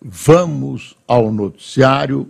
vamos 0.00 0.96
ao 1.06 1.32
noticiário 1.32 2.28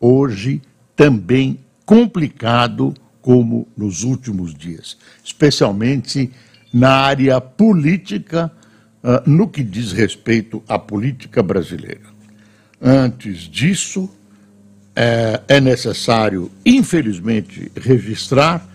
hoje 0.00 0.62
também 0.94 1.58
complicado 1.84 2.94
como 3.20 3.66
nos 3.76 4.02
últimos 4.02 4.54
dias, 4.54 4.96
especialmente 5.24 6.30
na 6.72 6.90
área 6.90 7.40
política, 7.40 8.50
uh, 9.02 9.28
no 9.28 9.48
que 9.48 9.62
diz 9.62 9.92
respeito 9.92 10.62
à 10.68 10.78
política 10.78 11.42
brasileira. 11.42 12.08
Antes 12.80 13.40
disso, 13.40 14.08
é, 14.94 15.40
é 15.48 15.60
necessário, 15.60 16.50
infelizmente, 16.64 17.70
registrar 17.76 18.68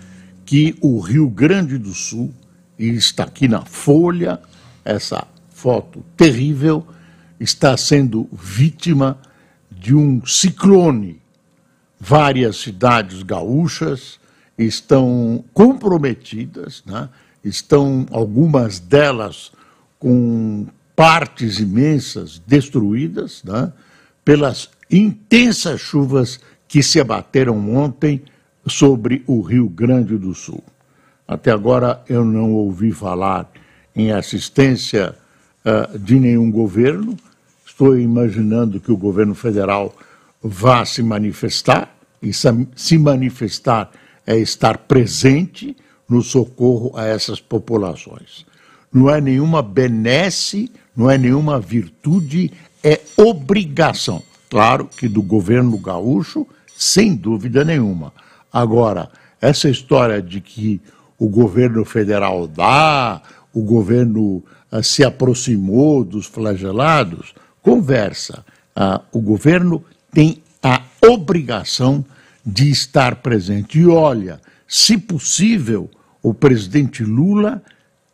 que 0.45 0.75
o 0.81 0.99
Rio 0.99 1.29
Grande 1.29 1.77
do 1.77 1.93
Sul, 1.93 2.34
e 2.77 2.89
está 2.89 3.23
aqui 3.23 3.48
na 3.48 3.65
Folha, 3.65 4.39
essa 4.84 5.25
foto 5.49 6.03
terrível, 6.17 6.85
está 7.43 7.75
sendo 7.75 8.29
vítima 8.31 9.17
de 9.70 9.93
um 9.93 10.25
ciclone. 10.25 11.21
Várias 11.99 12.57
cidades 12.57 13.21
gaúchas 13.21 14.18
estão 14.57 15.43
comprometidas, 15.53 16.81
né? 16.85 17.09
estão 17.43 18.05
algumas 18.12 18.79
delas 18.79 19.51
com 19.99 20.68
partes 20.95 21.59
imensas 21.59 22.40
destruídas 22.48 23.43
né? 23.43 23.73
pelas 24.23 24.70
intensas 24.90 25.81
chuvas 25.81 26.40
que 26.68 26.81
se 26.81 26.99
abateram 26.99 27.75
ontem 27.75 28.21
sobre 28.65 29.21
o 29.27 29.41
Rio 29.41 29.68
Grande 29.68 30.18
do 30.18 30.34
Sul. 30.34 30.63
Até 31.27 31.51
agora 31.51 32.01
eu 32.07 32.23
não 32.23 32.53
ouvi 32.53 32.91
falar 32.91 33.51
em 33.93 34.12
assistência 34.12 35.15
uh, 35.65 35.98
de 35.98 36.20
nenhum 36.20 36.49
governo, 36.51 37.18
Estou 37.74 37.98
imaginando 37.98 38.79
que 38.79 38.91
o 38.91 38.96
governo 38.96 39.34
federal 39.34 39.96
vá 40.43 40.85
se 40.85 41.02
manifestar, 41.02 41.91
e 42.21 42.30
se 42.32 42.98
manifestar 42.99 43.90
é 44.27 44.38
estar 44.38 44.77
presente 44.77 45.76
no 46.07 46.21
socorro 46.21 46.91
a 46.96 47.07
essas 47.07 47.41
populações. 47.41 48.46
Não 48.93 49.10
é 49.10 49.20
nenhuma 49.20 49.63
benesse, 49.63 50.71
não 50.96 51.10
é 51.10 51.18
nenhuma 51.18 51.60
virtude, 51.60 52.54
é 52.84 53.02
obrigação. 53.18 54.21
Claro 54.52 54.87
que 54.96 55.08
do 55.08 55.24
governo 55.24 55.76
gaúcho, 55.80 56.46
sem 56.77 57.15
dúvida 57.15 57.65
nenhuma. 57.65 58.13
Agora, 58.52 59.10
essa 59.41 59.68
história 59.68 60.21
de 60.21 60.41
que 60.41 60.80
o 61.18 61.27
governo 61.27 61.84
federal 61.84 62.48
dá, 62.48 63.20
o 63.52 63.63
governo 63.63 64.44
uh, 64.72 64.84
se 64.84 65.03
aproximou 65.03 66.03
dos 66.03 66.28
flagelados, 66.28 67.34
conversa. 67.63 68.45
Ah, 68.75 69.01
o 69.11 69.19
governo 69.19 69.83
tem 70.11 70.44
a 70.61 70.83
obrigação 71.01 72.06
de 72.45 72.69
estar 72.69 73.16
presente. 73.16 73.79
E 73.79 73.88
olha, 73.88 74.39
se 74.67 74.97
possível, 74.97 75.89
o 76.22 76.34
presidente 76.34 77.03
Lula, 77.03 77.63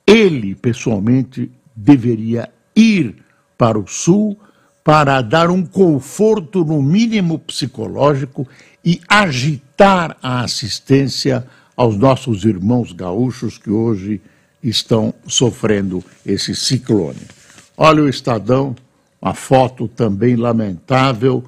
ele 0.08 0.56
pessoalmente 0.56 1.52
deveria 1.76 2.50
ir 2.76 3.16
para 3.58 3.78
o 3.78 3.88
Sul 3.88 4.38
para 4.84 5.22
dar 5.22 5.50
um 5.50 5.66
conforto, 5.66 6.64
no 6.64 6.82
mínimo 6.82 7.38
psicológico, 7.38 8.48
e 8.84 9.02
agitar 9.08 10.18
a 10.22 10.42
assistência 10.42 11.46
aos 11.76 11.98
nossos 11.98 12.44
irmãos 12.44 12.92
gaúchos 12.92 13.58
que 13.58 13.70
hoje 13.70 14.22
estão 14.64 15.14
sofrendo 15.28 16.04
esse 16.26 16.56
ciclone. 16.56 17.22
Olha 17.78 18.04
o 18.04 18.10
Estadão 18.10 18.76
uma 19.22 19.34
foto 19.34 19.88
também 19.88 20.36
lamentável. 20.36 21.44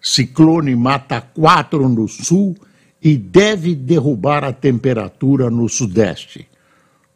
Ciclone 0.00 0.74
mata 0.74 1.20
quatro 1.20 1.88
no 1.88 2.08
sul 2.08 2.56
e 3.00 3.16
deve 3.16 3.74
derrubar 3.74 4.44
a 4.44 4.52
temperatura 4.52 5.50
no 5.50 5.68
sudeste. 5.68 6.48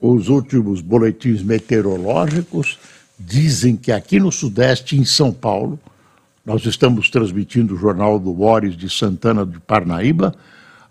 Os 0.00 0.28
últimos 0.28 0.80
boletins 0.80 1.42
meteorológicos 1.42 2.78
dizem 3.18 3.76
que 3.76 3.90
aqui 3.90 4.20
no 4.20 4.30
sudeste, 4.30 4.96
em 4.96 5.04
São 5.04 5.32
Paulo, 5.32 5.78
nós 6.44 6.64
estamos 6.64 7.10
transmitindo 7.10 7.74
o 7.74 7.78
Jornal 7.78 8.18
do 8.20 8.32
Boris 8.32 8.76
de 8.76 8.88
Santana 8.88 9.44
de 9.44 9.58
Parnaíba, 9.58 10.34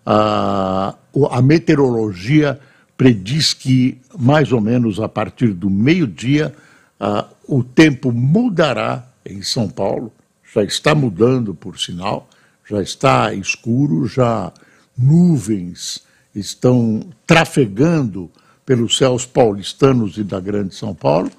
a, 0.05 0.95
a 1.31 1.41
meteorologia 1.41 2.59
prediz 2.97 3.53
que 3.53 3.97
mais 4.17 4.51
ou 4.51 4.61
menos 4.61 4.99
a 4.99 5.07
partir 5.07 5.53
do 5.53 5.69
meio-dia 5.69 6.53
ah, 6.99 7.27
o 7.47 7.63
tempo 7.63 8.11
mudará 8.11 9.07
em 9.25 9.41
São 9.41 9.67
Paulo, 9.67 10.11
já 10.53 10.63
está 10.63 10.95
mudando, 10.95 11.53
por 11.53 11.79
sinal, 11.79 12.29
já 12.67 12.81
está 12.81 13.33
escuro, 13.33 14.07
já 14.07 14.51
nuvens 14.97 16.03
estão 16.33 17.01
trafegando 17.25 18.29
pelos 18.65 18.97
céus 18.97 19.25
paulistanos 19.25 20.17
e 20.17 20.23
da 20.23 20.39
Grande 20.39 20.75
São 20.75 20.93
Paulo, 20.93 21.31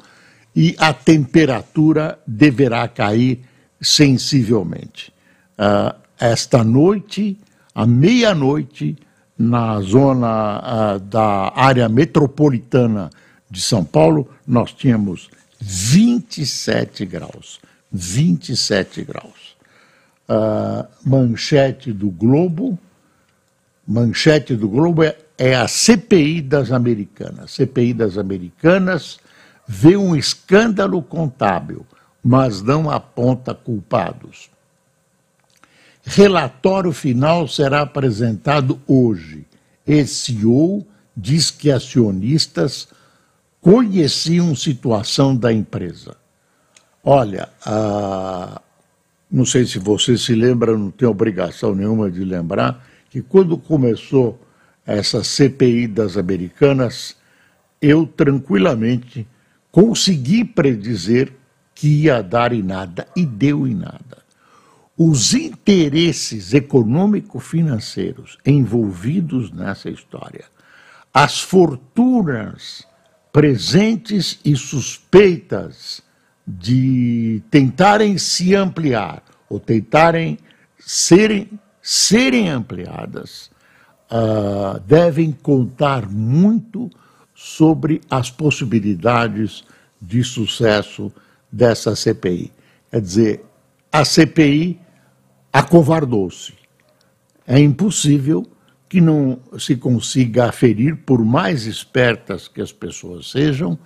e 0.55 0.75
a 0.79 0.93
temperatura 0.93 2.19
deverá 2.27 2.89
cair 2.89 3.41
sensivelmente. 3.81 5.13
Uh, 5.59 5.95
esta 6.19 6.65
noite, 6.65 7.39
à 7.75 7.87
meia-noite, 7.87 8.97
na 9.39 9.81
zona 9.81 10.97
uh, 10.97 11.01
da 11.01 11.53
área 11.55 11.89
metropolitana 11.89 13.11
de 13.51 13.61
São 13.61 13.85
Paulo, 13.85 14.29
nós 14.47 14.73
tínhamos 14.73 15.29
27 15.61 17.05
graus. 17.07 17.61
27 17.93 19.05
graus. 19.05 19.57
Uh, 20.29 20.87
manchete 21.05 21.93
do 21.93 22.11
Globo, 22.11 22.79
manchete 23.87 24.57
do 24.57 24.69
Globo 24.69 25.05
é, 25.05 25.17
é 25.39 25.55
a 25.55 25.69
CPI 25.69 26.43
das 26.43 26.73
Americanas. 26.73 27.53
CPI 27.53 27.95
das 27.95 28.19
Americanas 28.19 29.19
vê 29.67 29.97
um 29.97 30.17
escândalo 30.17 31.01
contábil, 31.03 31.87
mas 32.23 32.61
não 32.61 32.91
aponta 32.91 33.55
culpados. 33.55 34.51
Relatório 36.05 36.93
final 36.93 37.49
será 37.49 37.83
apresentado 37.83 38.81
hoje. 38.87 39.45
CEO 40.07 40.87
diz 41.17 41.51
que 41.51 41.71
acionistas 41.71 42.89
conheciam 43.67 44.55
situação 44.55 45.37
da 45.37 45.53
empresa. 45.53 46.17
Olha, 47.03 47.49
não 49.29 49.45
sei 49.45 49.67
se 49.67 49.81
você 49.81 50.17
se 50.17 50.37
lembra, 50.37 50.79
não 50.79 50.93
tem 50.93 51.09
obrigação 51.09 51.75
nenhuma 51.75 52.09
de 52.09 52.23
lembrar, 52.23 52.87
que 53.11 53.21
quando 53.21 53.59
começou 53.59 54.41
essa 54.87 55.25
CPI 55.25 55.89
das 55.89 56.17
americanas, 56.17 57.17
eu 57.83 58.07
tranquilamente 58.07 59.27
consegui 59.73 60.45
predizer 60.45 61.33
que 61.75 61.89
ia 62.05 62.23
dar 62.23 62.53
em 62.53 62.63
nada, 62.63 63.09
e 63.17 63.27
deu 63.27 63.67
em 63.67 63.75
nada. 63.75 64.23
Os 64.97 65.35
interesses 65.35 66.55
econômico-financeiros 66.55 68.39
envolvidos 68.47 69.51
nessa 69.51 69.91
história, 69.91 70.45
as 71.13 71.41
fortunas 71.41 72.87
presentes 73.37 74.41
e 74.43 74.57
suspeitas 74.57 76.03
de 76.47 77.43
tentarem 77.51 78.17
se 78.17 78.55
ampliar 78.55 79.23
ou 79.47 79.61
tentarem 79.61 80.39
serem, 80.79 81.51
serem 81.83 82.49
ampliadas, 82.49 83.51
uh, 84.11 84.81
devem 84.87 85.33
contar 85.33 86.09
muito 86.09 86.89
sobre 87.35 88.01
as 88.09 88.31
possibilidades 88.31 89.65
de 90.01 90.25
sucesso 90.25 91.13
dessa 91.53 91.95
CPI. 91.95 92.51
Quer 92.91 93.01
dizer, 93.03 93.45
a 93.93 94.03
CPI 94.03 94.81
acovardou-se. 95.53 96.55
É 97.47 97.59
impossível 97.61 98.47
que 98.89 99.01
não 99.01 99.39
se 99.59 99.77
consiga 99.77 100.47
aferir, 100.47 100.97
por 100.97 101.25
mais 101.25 101.67
espertas 101.67 102.47
que 102.47 102.61
as 102.61 102.73
pessoas 102.73 103.31
sejam, 103.31 103.79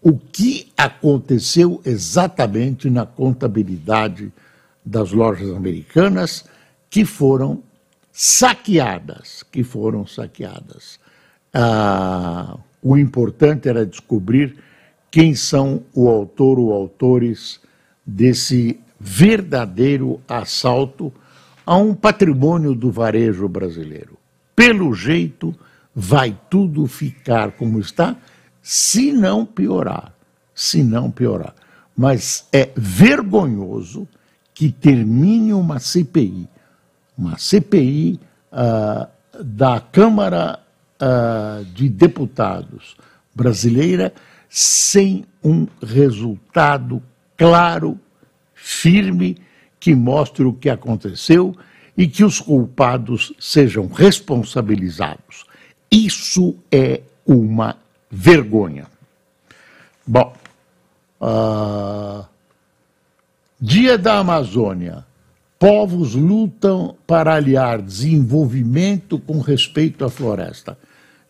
o 0.00 0.16
que 0.16 0.72
aconteceu 0.76 1.80
exatamente 1.84 2.88
na 2.88 3.04
contabilidade 3.04 4.32
das 4.84 5.12
lojas 5.12 5.50
americanas 5.50 6.44
que 6.88 7.04
foram 7.04 7.62
saqueadas, 8.10 9.42
que 9.42 9.62
foram 9.62 10.06
saqueadas. 10.06 10.98
Ah, 11.52 12.56
o 12.82 12.96
importante 12.96 13.68
era 13.68 13.84
descobrir 13.84 14.56
quem 15.10 15.34
são 15.34 15.82
o 15.94 16.08
autor 16.08 16.58
ou 16.58 16.72
autores 16.72 17.60
desse 18.06 18.80
verdadeiro 18.98 20.20
assalto 20.26 21.12
a 21.64 21.76
um 21.76 21.94
patrimônio 21.94 22.74
do 22.74 22.90
varejo 22.90 23.48
brasileiro. 23.48 24.17
Pelo 24.58 24.92
jeito, 24.92 25.54
vai 25.94 26.36
tudo 26.50 26.84
ficar 26.88 27.52
como 27.52 27.78
está, 27.78 28.16
se 28.60 29.12
não 29.12 29.46
piorar. 29.46 30.12
Se 30.52 30.82
não 30.82 31.12
piorar. 31.12 31.54
Mas 31.96 32.48
é 32.52 32.68
vergonhoso 32.74 34.08
que 34.52 34.72
termine 34.72 35.52
uma 35.52 35.78
CPI, 35.78 36.48
uma 37.16 37.38
CPI 37.38 38.18
ah, 38.50 39.08
da 39.40 39.78
Câmara 39.78 40.58
uh, 41.00 41.64
de 41.66 41.88
Deputados 41.88 42.96
brasileira 43.32 44.12
sem 44.48 45.24
um 45.40 45.68
resultado 45.80 47.00
claro, 47.36 47.96
firme, 48.54 49.38
que 49.78 49.94
mostre 49.94 50.42
o 50.42 50.52
que 50.52 50.68
aconteceu 50.68 51.54
e 51.98 52.06
que 52.06 52.24
os 52.24 52.40
culpados 52.40 53.34
sejam 53.38 53.88
responsabilizados. 53.88 55.44
Isso 55.90 56.54
é 56.72 57.02
uma 57.26 57.76
vergonha. 58.10 58.86
Bom, 60.06 60.34
uh, 61.20 62.24
Dia 63.60 63.98
da 63.98 64.18
Amazônia. 64.18 65.04
Povos 65.58 66.14
lutam 66.14 66.94
para 67.04 67.34
aliar 67.34 67.82
desenvolvimento 67.82 69.18
com 69.18 69.40
respeito 69.40 70.04
à 70.04 70.08
floresta. 70.08 70.78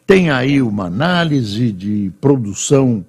Tem 0.07 0.29
aí 0.29 0.61
uma 0.61 0.85
análise 0.85 1.73
de 1.73 2.13
produção 2.21 3.03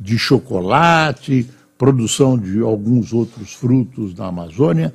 de 0.00 0.16
chocolate, 0.16 1.46
produção 1.76 2.38
de 2.38 2.60
alguns 2.60 3.12
outros 3.12 3.52
frutos 3.52 4.14
na 4.14 4.28
Amazônia, 4.28 4.94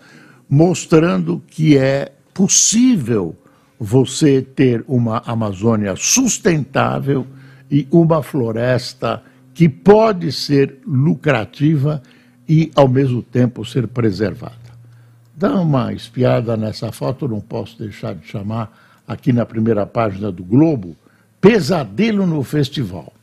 mostrando 0.49 1.41
que 1.47 1.77
é 1.77 2.11
possível 2.33 3.35
você 3.79 4.41
ter 4.41 4.83
uma 4.88 5.21
Amazônia 5.25 5.95
sustentável 5.95 7.27
e 7.69 7.88
uma 7.91 8.23
floresta 8.23 9.21
que 9.53 9.67
pode 9.67 10.31
ser 10.31 10.79
lucrativa 10.85 12.01
e, 12.47 12.71
ao 12.75 12.88
mesmo 12.88 13.21
tempo, 13.21 13.65
ser 13.65 13.88
preservada. 13.88 14.55
Dá 15.35 15.59
uma 15.59 15.94
espiada 15.94 16.55
nessa 16.55 16.91
foto, 16.91 17.27
não 17.27 17.41
posso 17.41 17.77
deixar 17.77 18.15
de 18.15 18.25
chamar 18.25 18.71
aqui 19.07 19.31
na 19.31 19.45
primeira 19.45 19.85
página 19.85 20.31
do 20.31 20.43
Globo, 20.43 20.95
Pesadelo 21.39 22.25
no 22.25 22.43
Festival. 22.43 23.13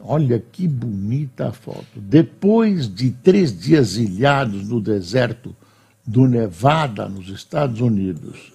Olha 0.00 0.38
que 0.38 0.68
bonita 0.68 1.48
a 1.48 1.52
foto. 1.52 1.86
Depois 1.96 2.92
de 2.92 3.10
três 3.10 3.56
dias 3.58 3.96
ilhados 3.96 4.68
no 4.68 4.80
deserto 4.80 5.54
do 6.06 6.26
Nevada, 6.26 7.08
nos 7.08 7.28
Estados 7.28 7.80
Unidos, 7.80 8.52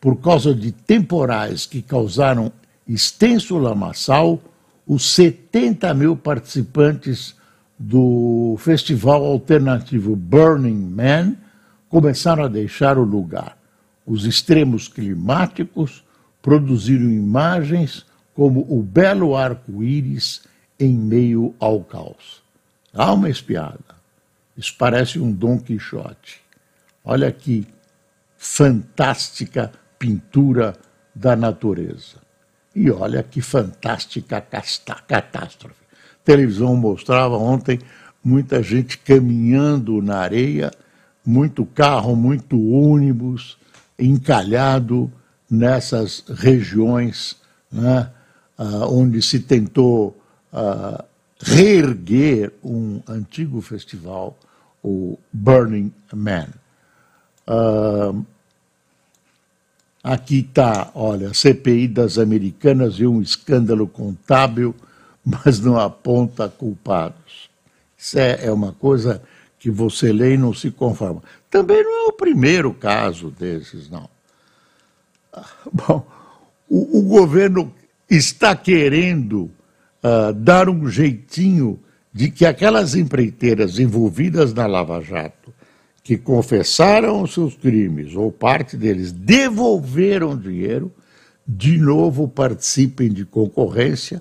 por 0.00 0.16
causa 0.16 0.54
de 0.54 0.70
temporais 0.70 1.66
que 1.66 1.82
causaram 1.82 2.52
extenso 2.86 3.58
lamaçal, 3.58 4.40
os 4.86 5.14
70 5.14 5.92
mil 5.94 6.16
participantes 6.16 7.34
do 7.78 8.56
festival 8.58 9.24
alternativo 9.24 10.14
Burning 10.14 10.90
Man 10.94 11.34
começaram 11.88 12.44
a 12.44 12.48
deixar 12.48 12.98
o 12.98 13.04
lugar. 13.04 13.56
Os 14.06 14.26
extremos 14.26 14.88
climáticos 14.88 16.04
produziram 16.40 17.10
imagens 17.10 18.04
como 18.34 18.66
o 18.68 18.82
belo 18.82 19.36
arco-íris 19.36 20.42
em 20.78 20.96
meio 20.96 21.54
ao 21.58 21.82
caos. 21.82 22.42
Uma 22.92 23.28
espiada. 23.28 23.94
Isso 24.56 24.74
parece 24.78 25.18
um 25.18 25.32
Dom 25.32 25.58
Quixote. 25.58 26.40
Olha 27.04 27.30
que 27.32 27.66
fantástica 28.36 29.72
pintura 29.98 30.76
da 31.14 31.34
natureza. 31.34 32.22
E 32.74 32.90
olha 32.90 33.22
que 33.22 33.40
fantástica 33.40 34.40
catástrofe 34.40 35.84
televisão 36.24 36.74
mostrava 36.74 37.36
ontem 37.36 37.78
muita 38.24 38.62
gente 38.62 38.96
caminhando 38.98 40.00
na 40.00 40.16
areia, 40.16 40.72
muito 41.24 41.66
carro, 41.66 42.16
muito 42.16 42.70
ônibus 42.70 43.58
encalhado 43.98 45.12
nessas 45.48 46.24
regiões 46.28 47.36
né, 47.70 48.10
uh, 48.58 48.86
onde 48.90 49.20
se 49.20 49.40
tentou 49.40 50.18
reerguer 51.40 52.52
um 52.62 53.00
antigo 53.08 53.60
festival, 53.60 54.36
o 54.82 55.18
Burning 55.32 55.92
Man. 56.12 56.48
Uh, 57.46 58.24
aqui 60.02 60.40
está, 60.40 60.90
olha, 60.94 61.34
CPI 61.34 61.88
das 61.88 62.18
Americanas 62.18 62.94
e 62.94 63.06
um 63.06 63.20
escândalo 63.20 63.86
contábil 63.86 64.74
mas 65.24 65.58
não 65.58 65.78
aponta 65.78 66.48
culpados. 66.48 67.48
Isso 67.96 68.18
é, 68.18 68.46
é 68.46 68.52
uma 68.52 68.72
coisa 68.72 69.22
que 69.58 69.70
você 69.70 70.12
lê 70.12 70.34
e 70.34 70.38
não 70.38 70.52
se 70.52 70.70
conforma. 70.70 71.22
Também 71.50 71.82
não 71.82 72.06
é 72.06 72.08
o 72.08 72.12
primeiro 72.12 72.74
caso 72.74 73.30
desses, 73.30 73.88
não. 73.88 74.08
Ah, 75.32 75.48
bom, 75.72 76.06
o, 76.68 76.98
o 76.98 77.02
governo 77.02 77.72
está 78.10 78.54
querendo 78.54 79.50
uh, 80.04 80.32
dar 80.32 80.68
um 80.68 80.86
jeitinho 80.88 81.80
de 82.12 82.30
que 82.30 82.44
aquelas 82.44 82.94
empreiteiras 82.94 83.78
envolvidas 83.78 84.52
na 84.52 84.66
Lava 84.66 85.00
Jato, 85.00 85.52
que 86.02 86.18
confessaram 86.18 87.22
os 87.22 87.32
seus 87.32 87.56
crimes, 87.56 88.14
ou 88.14 88.30
parte 88.30 88.76
deles, 88.76 89.10
devolveram 89.10 90.36
dinheiro, 90.36 90.92
de 91.48 91.78
novo 91.78 92.28
participem 92.28 93.10
de 93.10 93.24
concorrência 93.24 94.20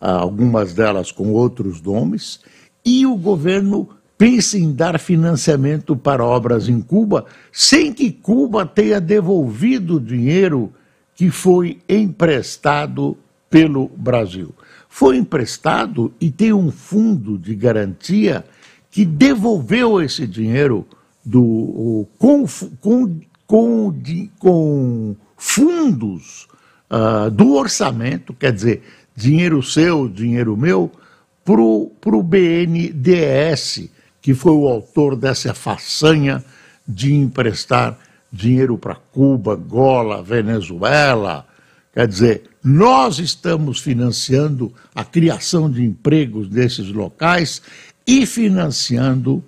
algumas 0.00 0.74
delas 0.74 1.12
com 1.12 1.30
outros 1.32 1.80
nomes, 1.80 2.40
e 2.84 3.06
o 3.06 3.16
governo 3.16 3.88
pensa 4.18 4.58
em 4.58 4.72
dar 4.72 4.98
financiamento 4.98 5.96
para 5.96 6.24
obras 6.24 6.68
em 6.68 6.80
Cuba, 6.80 7.24
sem 7.52 7.92
que 7.92 8.10
Cuba 8.10 8.66
tenha 8.66 9.00
devolvido 9.00 9.96
o 9.96 10.00
dinheiro 10.00 10.72
que 11.14 11.30
foi 11.30 11.78
emprestado 11.88 13.16
pelo 13.48 13.88
Brasil. 13.88 14.52
Foi 14.94 15.16
emprestado 15.16 16.12
e 16.20 16.30
tem 16.30 16.52
um 16.52 16.70
fundo 16.70 17.38
de 17.38 17.54
garantia 17.54 18.44
que 18.90 19.06
devolveu 19.06 20.02
esse 20.02 20.26
dinheiro 20.26 20.86
do, 21.24 22.06
com, 22.18 22.44
com, 22.78 23.20
com, 23.46 23.90
de, 23.90 24.30
com 24.38 25.16
fundos 25.34 26.46
uh, 26.90 27.30
do 27.30 27.54
orçamento, 27.54 28.34
quer 28.34 28.52
dizer, 28.52 28.82
dinheiro 29.16 29.62
seu, 29.62 30.10
dinheiro 30.10 30.54
meu, 30.58 30.92
para 31.42 31.62
o 31.62 32.22
BNDES, 32.22 33.88
que 34.20 34.34
foi 34.34 34.52
o 34.52 34.68
autor 34.68 35.16
dessa 35.16 35.54
façanha 35.54 36.44
de 36.86 37.14
emprestar 37.14 37.98
dinheiro 38.30 38.76
para 38.76 38.96
Cuba, 38.96 39.54
Angola, 39.54 40.22
Venezuela. 40.22 41.46
Quer 41.92 42.08
dizer, 42.08 42.42
nós 42.64 43.18
estamos 43.18 43.78
financiando 43.80 44.72
a 44.94 45.04
criação 45.04 45.70
de 45.70 45.82
empregos 45.84 46.48
nesses 46.48 46.90
locais 46.90 47.60
e 48.06 48.24
financiando, 48.24 49.44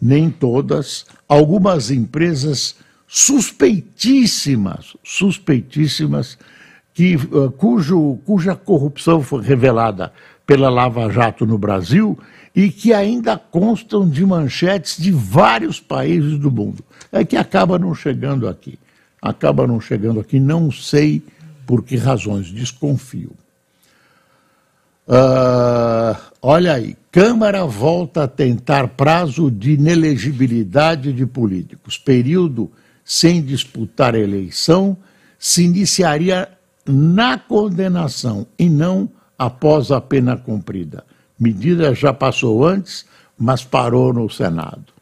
nem 0.00 0.28
todas, 0.28 1.06
algumas 1.28 1.90
empresas 1.92 2.74
suspeitíssimas, 3.06 4.96
suspeitíssimas 5.04 6.36
que, 6.92 7.14
uh, 7.14 7.52
cujo, 7.52 8.18
cuja 8.24 8.56
corrupção 8.56 9.22
foi 9.22 9.42
revelada 9.42 10.12
pela 10.44 10.68
Lava 10.68 11.08
Jato 11.08 11.46
no 11.46 11.56
Brasil 11.56 12.18
e 12.54 12.68
que 12.68 12.92
ainda 12.92 13.36
constam 13.38 14.08
de 14.08 14.24
manchetes 14.26 14.96
de 15.00 15.12
vários 15.12 15.78
países 15.78 16.38
do 16.38 16.50
mundo. 16.50 16.82
É 17.12 17.24
que 17.24 17.36
acaba 17.36 17.78
não 17.78 17.94
chegando 17.94 18.48
aqui. 18.48 18.78
Acaba 19.22 19.66
não 19.66 19.80
chegando 19.80 20.18
aqui, 20.18 20.40
não 20.40 20.70
sei 20.70 21.22
por 21.66 21.82
que 21.82 21.96
razões, 21.96 22.46
desconfio. 22.46 23.32
Uh, 25.08 26.16
olha 26.42 26.74
aí, 26.74 26.96
Câmara 27.12 27.64
volta 27.64 28.24
a 28.24 28.28
tentar 28.28 28.88
prazo 28.88 29.50
de 29.50 29.72
inelegibilidade 29.72 31.12
de 31.12 31.24
políticos. 31.24 31.96
Período 31.96 32.70
sem 33.04 33.40
disputar 33.42 34.14
eleição 34.14 34.96
se 35.38 35.64
iniciaria 35.64 36.48
na 36.84 37.38
condenação 37.38 38.46
e 38.58 38.68
não 38.68 39.08
após 39.38 39.90
a 39.90 40.00
pena 40.00 40.36
cumprida. 40.36 41.04
Medida 41.38 41.94
já 41.94 42.12
passou 42.12 42.66
antes, 42.66 43.06
mas 43.38 43.64
parou 43.64 44.12
no 44.12 44.28
Senado. 44.28 44.92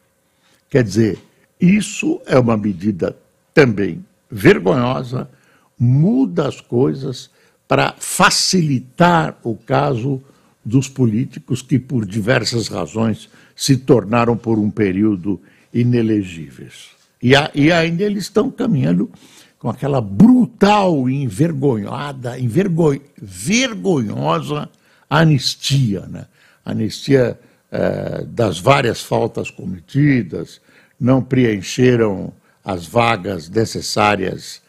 Quer 0.69 0.83
dizer, 0.83 1.19
isso 1.59 2.21
é 2.25 2.37
uma 2.37 2.57
medida 2.57 3.15
também 3.53 4.05
vergonhosa, 4.29 5.29
muda 5.77 6.47
as 6.47 6.61
coisas 6.61 7.29
para 7.67 7.95
facilitar 7.97 9.37
o 9.43 9.55
caso 9.55 10.21
dos 10.63 10.87
políticos 10.87 11.61
que, 11.61 11.77
por 11.77 12.05
diversas 12.05 12.67
razões, 12.67 13.29
se 13.55 13.77
tornaram 13.77 14.35
por 14.35 14.57
um 14.57 14.69
período 14.69 15.39
inelegíveis. 15.73 16.89
E, 17.21 17.35
a, 17.35 17.49
e 17.53 17.71
ainda 17.71 18.03
eles 18.03 18.23
estão 18.23 18.51
caminhando 18.51 19.09
com 19.57 19.69
aquela 19.69 20.01
brutal 20.01 21.09
e 21.09 21.23
envergonhada, 21.23 22.37
envergo, 22.39 22.95
vergonhosa 23.17 24.69
anistia, 25.09 26.01
né? 26.07 26.25
anistia 26.63 27.39
eh, 27.71 28.25
das 28.27 28.59
várias 28.59 29.01
faltas 29.01 29.49
cometidas, 29.49 30.61
não 30.99 31.21
preencheram 31.21 32.33
as 32.63 32.85
vagas 32.85 33.49
necessárias 33.49 34.61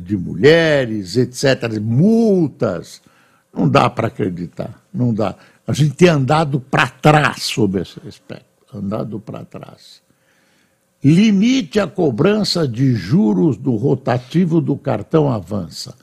de 0.00 0.16
mulheres, 0.16 1.16
etc., 1.16 1.78
multas. 1.80 3.02
Não 3.52 3.68
dá 3.68 3.90
para 3.90 4.08
acreditar, 4.08 4.82
não 4.92 5.12
dá. 5.12 5.36
A 5.66 5.72
gente 5.72 5.94
tem 5.94 6.08
andado 6.08 6.60
para 6.60 6.88
trás 6.88 7.42
sobre 7.42 7.82
esse 7.82 8.00
aspecto, 8.06 8.46
andado 8.74 9.20
para 9.20 9.44
trás. 9.44 10.02
Limite 11.04 11.80
a 11.80 11.86
cobrança 11.86 12.66
de 12.66 12.94
juros 12.94 13.56
do 13.56 13.74
rotativo 13.74 14.60
do 14.60 14.76
cartão 14.76 15.28
avança. 15.30 15.94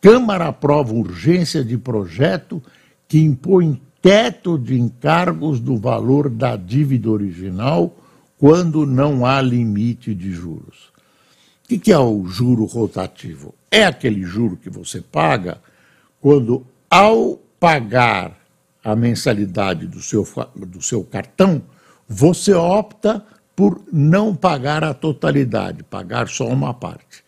Câmara 0.00 0.48
aprova 0.48 0.92
urgência 0.92 1.64
de 1.64 1.78
projeto 1.78 2.62
que 3.06 3.20
impõe 3.20 3.80
teto 4.02 4.58
de 4.58 4.78
encargos 4.78 5.60
do 5.60 5.76
valor 5.76 6.28
da 6.28 6.56
dívida 6.56 7.10
original 7.10 7.96
quando 8.36 8.86
não 8.86 9.26
há 9.26 9.40
limite 9.40 10.14
de 10.14 10.32
juros. 10.32 10.92
O 11.70 11.78
que 11.78 11.92
é 11.92 11.98
o 11.98 12.24
juro 12.26 12.64
rotativo? 12.64 13.54
É 13.70 13.84
aquele 13.84 14.22
juro 14.22 14.56
que 14.56 14.70
você 14.70 15.02
paga 15.02 15.60
quando, 16.18 16.66
ao 16.88 17.38
pagar 17.60 18.38
a 18.82 18.96
mensalidade 18.96 19.86
do 19.86 20.00
seu, 20.00 20.26
do 20.56 20.80
seu 20.80 21.04
cartão, 21.04 21.60
você 22.08 22.54
opta 22.54 23.22
por 23.54 23.82
não 23.92 24.34
pagar 24.34 24.82
a 24.82 24.94
totalidade, 24.94 25.82
pagar 25.82 26.28
só 26.28 26.48
uma 26.48 26.72
parte. 26.72 27.22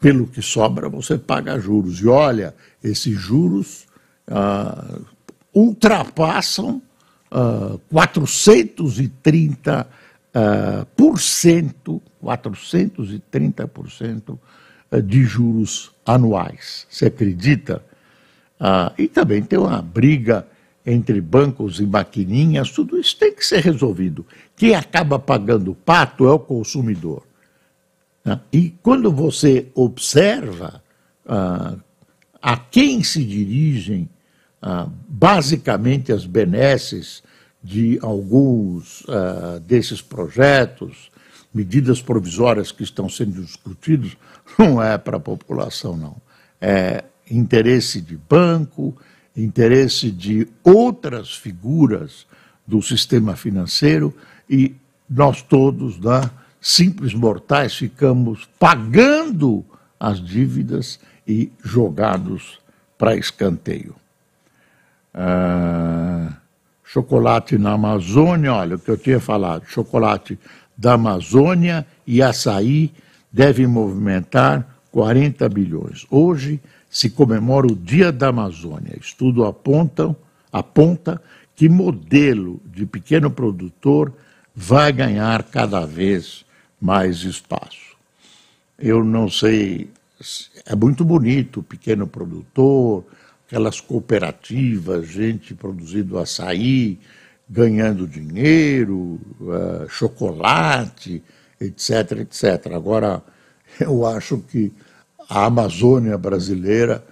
Pelo 0.00 0.26
que 0.26 0.42
sobra, 0.42 0.88
você 0.88 1.16
paga 1.16 1.60
juros. 1.60 2.00
E 2.00 2.08
olha, 2.08 2.56
esses 2.82 3.16
juros 3.16 3.86
ah, 4.26 4.98
ultrapassam 5.54 6.82
uh, 7.30 7.78
430 7.90 9.86
uh, 10.34 10.84
por 10.96 11.20
cento, 11.20 12.02
430% 12.22 14.38
de 15.04 15.24
juros 15.24 15.92
anuais. 16.04 16.86
Você 16.88 17.06
acredita? 17.06 17.82
Uh, 18.60 18.92
e 18.98 19.08
também 19.08 19.42
tem 19.42 19.58
uma 19.58 19.82
briga 19.82 20.46
entre 20.84 21.20
bancos 21.20 21.80
e 21.80 21.86
maquininhas, 21.86 22.70
tudo 22.70 22.98
isso 22.98 23.16
tem 23.18 23.34
que 23.34 23.44
ser 23.44 23.62
resolvido. 23.62 24.24
Quem 24.56 24.74
acaba 24.74 25.18
pagando 25.18 25.72
o 25.72 25.74
pato 25.74 26.26
é 26.26 26.32
o 26.32 26.38
consumidor. 26.38 27.26
Né? 28.24 28.40
E 28.50 28.70
quando 28.82 29.12
você 29.12 29.68
observa 29.74 30.82
uh, 31.26 31.78
a 32.40 32.56
quem 32.56 33.02
se 33.02 33.22
dirigem 33.22 34.08
ah, 34.60 34.88
basicamente 35.08 36.12
as 36.12 36.26
benesses 36.26 37.22
de 37.62 37.98
alguns 38.02 39.04
ah, 39.08 39.60
desses 39.66 40.00
projetos, 40.00 41.10
medidas 41.52 42.00
provisórias 42.00 42.70
que 42.70 42.82
estão 42.82 43.08
sendo 43.08 43.42
discutidos, 43.42 44.16
não 44.58 44.82
é 44.82 44.96
para 44.96 45.16
a 45.16 45.20
população, 45.20 45.96
não. 45.96 46.16
É 46.60 47.04
interesse 47.30 48.00
de 48.00 48.16
banco, 48.16 48.96
interesse 49.36 50.10
de 50.10 50.48
outras 50.62 51.34
figuras 51.34 52.26
do 52.66 52.82
sistema 52.82 53.36
financeiro 53.36 54.14
e 54.48 54.74
nós 55.08 55.42
todos, 55.42 55.98
né, 55.98 56.30
simples 56.60 57.14
mortais, 57.14 57.74
ficamos 57.74 58.48
pagando 58.58 59.64
as 59.98 60.22
dívidas 60.22 60.98
e 61.26 61.50
jogados 61.62 62.58
para 62.96 63.16
escanteio. 63.16 63.94
Ah, 65.14 66.36
chocolate 66.88 67.58
na 67.58 67.72
Amazônia, 67.72 68.54
olha 68.54 68.76
o 68.76 68.78
que 68.78 68.90
eu 68.90 68.96
tinha 68.96 69.20
falado, 69.20 69.66
chocolate 69.66 70.38
da 70.76 70.94
Amazônia 70.94 71.86
e 72.06 72.22
açaí 72.22 72.90
devem 73.30 73.66
movimentar 73.66 74.66
40 74.90 75.46
bilhões. 75.50 76.06
Hoje 76.10 76.58
se 76.88 77.10
comemora 77.10 77.66
o 77.66 77.76
Dia 77.76 78.10
da 78.10 78.28
Amazônia. 78.28 78.96
Estudo 78.98 79.44
apontam, 79.44 80.16
aponta 80.50 81.20
que 81.54 81.68
modelo 81.68 82.58
de 82.64 82.86
pequeno 82.86 83.30
produtor 83.30 84.10
vai 84.54 84.90
ganhar 84.90 85.42
cada 85.42 85.84
vez 85.84 86.42
mais 86.80 87.18
espaço. 87.18 87.98
Eu 88.78 89.04
não 89.04 89.28
sei, 89.28 89.90
é 90.64 90.74
muito 90.74 91.04
bonito 91.04 91.60
o 91.60 91.62
pequeno 91.62 92.06
produtor, 92.06 93.04
aquelas 93.48 93.80
cooperativas, 93.80 95.08
gente 95.08 95.54
produzindo 95.54 96.18
açaí, 96.18 97.00
ganhando 97.48 98.06
dinheiro, 98.06 99.18
uh, 99.40 99.88
chocolate, 99.88 101.22
etc, 101.58 102.18
etc. 102.20 102.74
Agora, 102.74 103.22
eu 103.80 104.06
acho 104.06 104.36
que 104.38 104.70
a 105.30 105.46
Amazônia 105.46 106.18
brasileira 106.18 107.02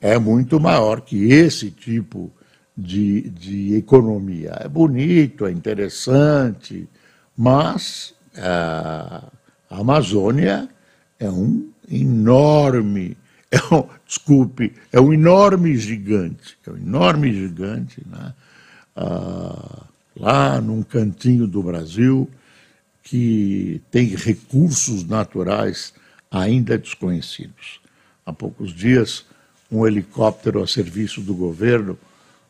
é 0.00 0.18
muito 0.18 0.58
maior 0.58 1.02
que 1.02 1.30
esse 1.30 1.70
tipo 1.70 2.32
de, 2.74 3.28
de 3.28 3.74
economia. 3.74 4.56
É 4.60 4.68
bonito, 4.68 5.44
é 5.44 5.52
interessante, 5.52 6.88
mas 7.36 8.14
uh, 8.34 9.30
a 9.68 9.78
Amazônia 9.80 10.70
é 11.18 11.28
um 11.28 11.68
enorme 11.90 13.14
é 13.50 13.74
um, 13.74 13.88
desculpe, 14.06 14.74
é 14.92 15.00
um 15.00 15.12
enorme 15.12 15.76
gigante, 15.76 16.58
é 16.66 16.70
um 16.70 16.76
enorme 16.76 17.32
gigante, 17.32 18.02
né? 18.06 18.34
Ah, 18.94 19.84
lá 20.18 20.60
num 20.60 20.82
cantinho 20.82 21.46
do 21.46 21.62
Brasil, 21.62 22.28
que 23.02 23.80
tem 23.90 24.06
recursos 24.16 25.04
naturais 25.04 25.92
ainda 26.30 26.76
desconhecidos. 26.76 27.80
Há 28.24 28.32
poucos 28.32 28.74
dias, 28.74 29.24
um 29.70 29.86
helicóptero 29.86 30.62
a 30.62 30.66
serviço 30.66 31.20
do 31.20 31.34
governo 31.34 31.98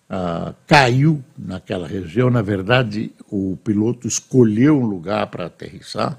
ah, 0.08 0.54
caiu 0.66 1.22
naquela 1.36 1.86
região. 1.86 2.30
Na 2.30 2.42
verdade, 2.42 3.12
o 3.28 3.58
piloto 3.62 4.08
escolheu 4.08 4.80
um 4.80 4.86
lugar 4.86 5.26
para 5.26 5.46
aterrissar 5.46 6.18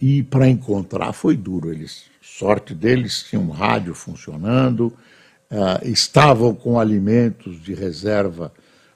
e 0.00 0.22
para 0.22 0.48
encontrar 0.48 1.12
foi 1.12 1.36
duro. 1.36 1.72
Eles 1.72 2.04
Sorte 2.36 2.72
deles, 2.72 3.24
tinha 3.28 3.40
um 3.40 3.50
rádio 3.50 3.94
funcionando, 3.94 4.92
uh, 5.50 5.84
estavam 5.88 6.54
com 6.54 6.78
alimentos 6.78 7.60
de 7.60 7.74
reserva 7.74 8.52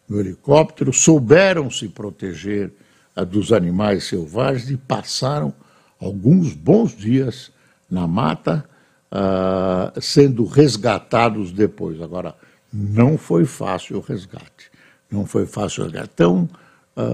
no 0.08 0.20
helicóptero, 0.20 0.92
souberam 0.92 1.68
se 1.68 1.88
proteger 1.88 2.70
uh, 3.16 3.24
dos 3.24 3.52
animais 3.52 4.04
selvagens 4.04 4.70
e 4.70 4.76
passaram 4.76 5.52
alguns 5.98 6.52
bons 6.52 6.94
dias 6.94 7.50
na 7.90 8.06
mata, 8.06 8.64
uh, 9.10 10.00
sendo 10.00 10.44
resgatados 10.44 11.50
depois. 11.50 12.00
Agora, 12.00 12.36
não 12.72 13.18
foi 13.18 13.44
fácil 13.44 13.96
o 13.96 14.00
resgate. 14.00 14.70
Não 15.10 15.26
foi 15.26 15.46
fácil 15.46 15.82
o 15.82 15.86
resgate. 15.86 16.10
Então, 16.14 16.48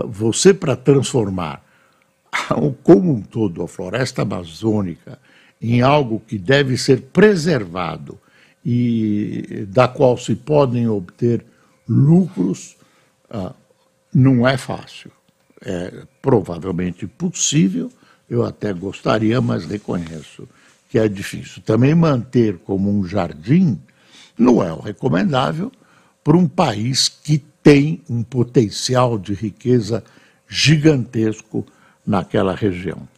você, 0.08 0.52
para 0.52 0.74
transformar 0.76 1.64
como 2.82 3.12
um 3.12 3.22
todo 3.22 3.62
a 3.62 3.68
floresta 3.68 4.22
amazônica 4.22 5.18
em 5.60 5.82
algo 5.82 6.20
que 6.20 6.38
deve 6.38 6.76
ser 6.76 7.02
preservado 7.02 8.18
e 8.64 9.66
da 9.68 9.88
qual 9.88 10.16
se 10.16 10.34
podem 10.34 10.88
obter 10.88 11.44
lucros, 11.88 12.76
ah, 13.30 13.54
não 14.12 14.46
é 14.46 14.56
fácil. 14.56 15.10
É 15.64 16.04
provavelmente 16.22 17.06
possível, 17.06 17.90
eu 18.28 18.44
até 18.44 18.72
gostaria, 18.72 19.40
mas 19.40 19.64
reconheço 19.64 20.48
que 20.88 20.98
é 20.98 21.08
difícil. 21.08 21.62
Também 21.62 21.94
manter 21.94 22.58
como 22.58 22.90
um 22.90 23.04
jardim 23.04 23.80
não 24.38 24.62
é 24.62 24.72
o 24.72 24.80
recomendável 24.80 25.72
para 26.22 26.36
um 26.36 26.48
país 26.48 27.08
que 27.08 27.38
tem 27.62 28.02
um 28.08 28.22
potencial 28.22 29.18
de 29.18 29.34
riqueza 29.34 30.04
gigantesco 30.48 31.66
naquela 32.06 32.54
região. 32.54 33.08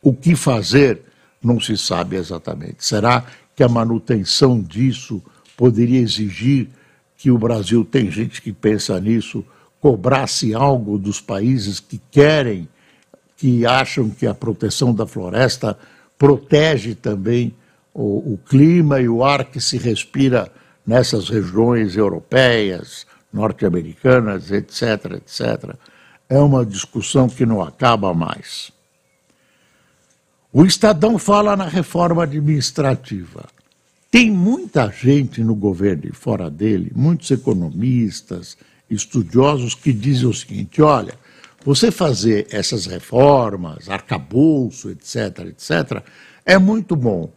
O 0.00 0.12
que 0.12 0.36
fazer 0.36 1.02
não 1.42 1.60
se 1.60 1.76
sabe 1.76 2.16
exatamente. 2.16 2.84
Será 2.84 3.24
que 3.54 3.62
a 3.62 3.68
manutenção 3.68 4.60
disso 4.60 5.22
poderia 5.56 6.00
exigir 6.00 6.68
que 7.16 7.30
o 7.30 7.38
Brasil, 7.38 7.84
tem 7.84 8.10
gente 8.10 8.42
que 8.42 8.52
pensa 8.52 8.98
nisso, 9.00 9.44
cobrasse 9.80 10.54
algo 10.54 10.98
dos 10.98 11.20
países 11.20 11.80
que 11.80 12.00
querem, 12.10 12.68
que 13.36 13.66
acham 13.66 14.08
que 14.10 14.26
a 14.26 14.34
proteção 14.34 14.94
da 14.94 15.06
floresta 15.06 15.78
protege 16.18 16.94
também 16.94 17.54
o, 17.92 18.34
o 18.34 18.38
clima 18.48 19.00
e 19.00 19.08
o 19.08 19.24
ar 19.24 19.44
que 19.44 19.60
se 19.60 19.76
respira 19.76 20.50
nessas 20.86 21.28
regiões 21.28 21.96
europeias, 21.96 23.06
norte-americanas, 23.32 24.50
etc., 24.50 25.16
etc. 25.16 25.74
É 26.28 26.38
uma 26.38 26.64
discussão 26.64 27.28
que 27.28 27.46
não 27.46 27.62
acaba 27.62 28.12
mais. 28.14 28.72
O 30.54 30.66
Estadão 30.66 31.18
fala 31.18 31.56
na 31.56 31.66
reforma 31.66 32.24
administrativa. 32.24 33.48
Tem 34.10 34.30
muita 34.30 34.90
gente 34.90 35.42
no 35.42 35.54
governo 35.54 36.02
e 36.04 36.12
fora 36.12 36.50
dele, 36.50 36.92
muitos 36.94 37.30
economistas, 37.30 38.58
estudiosos, 38.90 39.74
que 39.74 39.94
dizem 39.94 40.28
o 40.28 40.34
seguinte: 40.34 40.82
olha, 40.82 41.14
você 41.64 41.90
fazer 41.90 42.46
essas 42.50 42.84
reformas, 42.84 43.88
arcabouço, 43.88 44.90
etc., 44.90 45.46
etc., 45.46 46.02
é 46.44 46.58
muito 46.58 46.94
bom. 46.94 47.32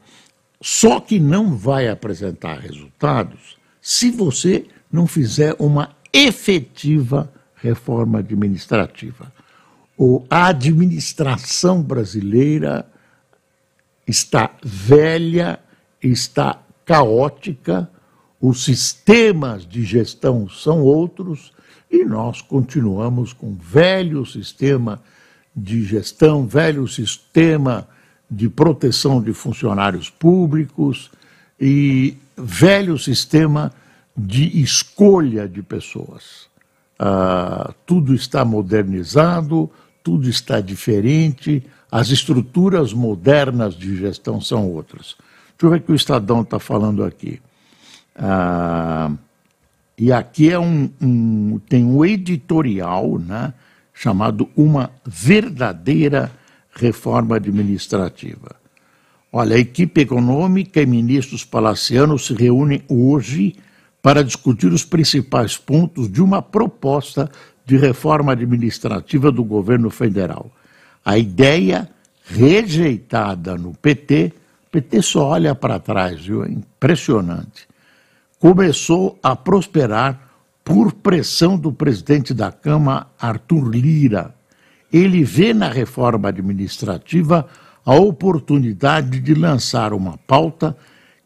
Só 0.61 0.99
que 0.99 1.17
não 1.17 1.55
vai 1.55 1.87
apresentar 1.87 2.59
resultados 2.59 3.55
se 3.81 4.11
você 4.11 4.65
não 4.91 5.07
fizer 5.07 5.55
uma 5.57 5.95
efetiva 6.11 7.31
reforma 7.55 8.19
administrativa. 8.19 9.31
A 10.29 10.47
administração 10.47 11.81
brasileira 11.81 12.85
está 14.07 14.51
velha, 14.63 15.59
está 16.01 16.61
caótica, 16.85 17.89
os 18.39 18.63
sistemas 18.63 19.65
de 19.65 19.83
gestão 19.83 20.47
são 20.47 20.81
outros 20.81 21.51
e 21.89 22.03
nós 22.03 22.41
continuamos 22.41 23.33
com 23.33 23.55
velho 23.55 24.25
sistema 24.25 25.01
de 25.55 25.83
gestão, 25.83 26.45
velho 26.45 26.87
sistema 26.87 27.87
de 28.29 28.49
proteção 28.49 29.21
de 29.21 29.33
funcionários 29.33 30.09
públicos 30.09 31.09
e 31.59 32.17
velho 32.37 32.97
sistema 32.97 33.71
de 34.15 34.61
escolha 34.61 35.47
de 35.47 35.63
pessoas. 35.63 36.47
Ah, 36.99 37.73
tudo 37.85 38.13
está 38.13 38.45
modernizado, 38.45 39.69
tudo 40.03 40.29
está 40.29 40.61
diferente, 40.61 41.63
as 41.95 42.09
estruturas 42.09 42.91
modernas 42.91 43.73
de 43.73 43.95
gestão 43.95 44.41
são 44.41 44.69
outras. 44.69 45.15
Deixa 45.57 45.63
eu 45.63 45.69
ver 45.69 45.77
o 45.77 45.81
que 45.81 45.91
o 45.93 45.95
Estadão 45.95 46.41
está 46.41 46.59
falando 46.59 47.05
aqui. 47.05 47.39
Ah, 48.13 49.13
e 49.97 50.11
aqui 50.11 50.51
é 50.51 50.59
um, 50.59 50.89
um, 51.01 51.57
tem 51.69 51.85
um 51.85 52.03
editorial 52.03 53.17
né, 53.17 53.53
chamado 53.93 54.49
Uma 54.57 54.91
Verdadeira 55.05 56.33
Reforma 56.73 57.37
Administrativa. 57.37 58.57
Olha, 59.31 59.55
a 59.55 59.59
equipe 59.59 60.01
econômica 60.01 60.81
e 60.81 60.85
ministros 60.85 61.45
palacianos 61.45 62.25
se 62.25 62.33
reúnem 62.33 62.83
hoje 62.89 63.55
para 64.01 64.21
discutir 64.21 64.67
os 64.67 64.83
principais 64.83 65.57
pontos 65.57 66.11
de 66.11 66.21
uma 66.21 66.41
proposta 66.41 67.31
de 67.65 67.77
reforma 67.77 68.33
administrativa 68.33 69.31
do 69.31 69.45
governo 69.45 69.89
federal. 69.89 70.51
A 71.05 71.19
ideia, 71.19 71.87
rejeitada 72.25 73.55
no 73.55 73.75
PT, 73.75 74.33
PT 74.71 75.01
só 75.03 75.27
olha 75.27 75.53
para 75.53 75.79
trás, 75.79 76.25
viu? 76.25 76.43
É 76.43 76.49
impressionante. 76.49 77.67
Começou 78.39 79.17
a 79.21 79.35
prosperar 79.35 80.19
por 80.63 80.91
pressão 80.91 81.57
do 81.57 81.71
presidente 81.71 82.33
da 82.33 82.51
Câmara, 82.51 83.07
Arthur 83.19 83.69
Lira. 83.69 84.35
Ele 84.91 85.23
vê 85.23 85.53
na 85.53 85.69
reforma 85.69 86.29
administrativa 86.29 87.47
a 87.85 87.93
oportunidade 87.93 89.19
de 89.19 89.35
lançar 89.35 89.93
uma 89.93 90.17
pauta 90.17 90.75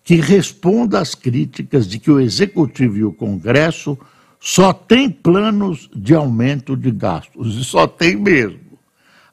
que 0.03 0.15
responda 0.15 0.99
às 0.99 1.15
críticas 1.15 1.87
de 1.87 1.99
que 1.99 2.11
o 2.11 2.19
Executivo 2.19 2.97
e 2.97 3.03
o 3.05 3.13
Congresso 3.13 3.97
só 4.39 4.73
têm 4.73 5.09
planos 5.09 5.89
de 5.95 6.13
aumento 6.13 6.75
de 6.75 6.91
gastos, 6.91 7.55
e 7.55 7.63
só 7.63 7.87
tem 7.87 8.15
mesmo. 8.15 8.68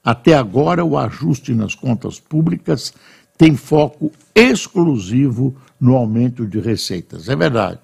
Até 0.07 0.35
agora, 0.35 0.85
o 0.85 0.97
ajuste 0.97 1.53
nas 1.53 1.75
contas 1.75 2.21
públicas 2.21 2.95
tem 3.37 3.57
foco 3.57 4.13
exclusivo 4.33 5.57
no 5.81 5.97
aumento 5.97 6.47
de 6.47 6.61
receitas. 6.61 7.29
É 7.29 7.35
verdade. 7.35 7.81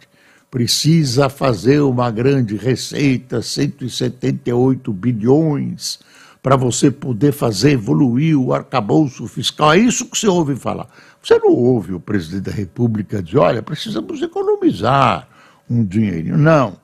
Precisa 0.48 1.28
fazer 1.28 1.80
uma 1.80 2.12
grande 2.12 2.56
receita, 2.56 3.42
178 3.42 4.92
bilhões, 4.92 5.98
para 6.40 6.54
você 6.54 6.92
poder 6.92 7.32
fazer 7.32 7.72
evoluir 7.72 8.38
o 8.38 8.54
arcabouço 8.54 9.26
fiscal. 9.26 9.72
É 9.72 9.78
isso 9.78 10.06
que 10.06 10.16
você 10.16 10.28
ouve 10.28 10.54
falar. 10.54 10.86
Você 11.20 11.36
não 11.40 11.50
ouve 11.50 11.92
o 11.92 11.98
presidente 11.98 12.44
da 12.44 12.52
República 12.52 13.20
dizer, 13.20 13.38
olha, 13.38 13.62
precisamos 13.64 14.22
economizar 14.22 15.26
um 15.68 15.84
dinheirinho. 15.84 16.38
Não, 16.38 16.76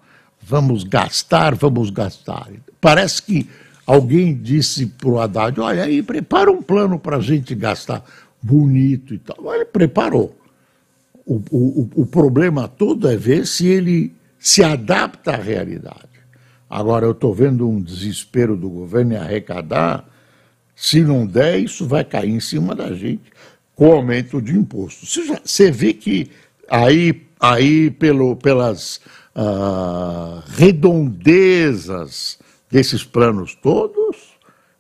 vamos 0.43 0.83
gastar, 0.83 1.55
vamos 1.55 1.91
gastar. 1.91 2.49
Parece 2.81 3.23
que 3.23 3.49
alguém 3.89 4.35
disse 4.35 4.85
para 4.85 5.09
o 5.09 5.19
Haddad, 5.19 5.59
olha 5.59 5.85
aí, 5.85 6.03
prepara 6.03 6.53
um 6.53 6.61
plano 6.61 6.99
para 6.99 7.17
a 7.17 7.21
gente 7.21 7.55
gastar 7.55 8.05
bonito 8.43 9.15
e 9.15 9.19
tal. 9.19 9.55
Ele 9.55 9.65
preparou. 9.65 10.39
O, 11.25 11.43
o, 11.51 11.91
o 12.03 12.07
problema 12.07 12.69
todo 12.69 13.09
é 13.09 13.17
ver 13.17 13.47
se 13.47 13.67
ele 13.67 14.13
se 14.39 14.63
adapta 14.63 15.33
à 15.33 15.37
realidade. 15.37 16.07
Agora, 16.69 17.07
eu 17.07 17.13
estou 17.13 17.33
vendo 17.33 17.67
um 17.67 17.81
desespero 17.81 18.55
do 18.59 18.69
governo 18.69 19.15
em 19.15 19.17
arrecadar. 19.17 20.07
Se 20.77 21.01
não 21.01 21.27
der, 21.27 21.59
isso 21.59 21.87
vai 21.87 22.05
cair 22.05 22.31
em 22.31 22.41
cima 22.41 22.75
da 22.75 22.93
gente 22.93 23.33
com 23.75 23.91
aumento 23.91 24.43
de 24.43 24.55
imposto. 24.55 25.07
Você, 25.07 25.25
já, 25.25 25.41
você 25.43 25.71
vê 25.71 25.95
que 25.95 26.31
aí, 26.69 27.27
aí 27.41 27.91
pelo, 27.91 28.37
pelas 28.37 29.01
uh, 29.35 30.43
redondezas 30.57 32.39
desses 32.71 33.05
planos 33.05 33.55
todos, 33.55 34.17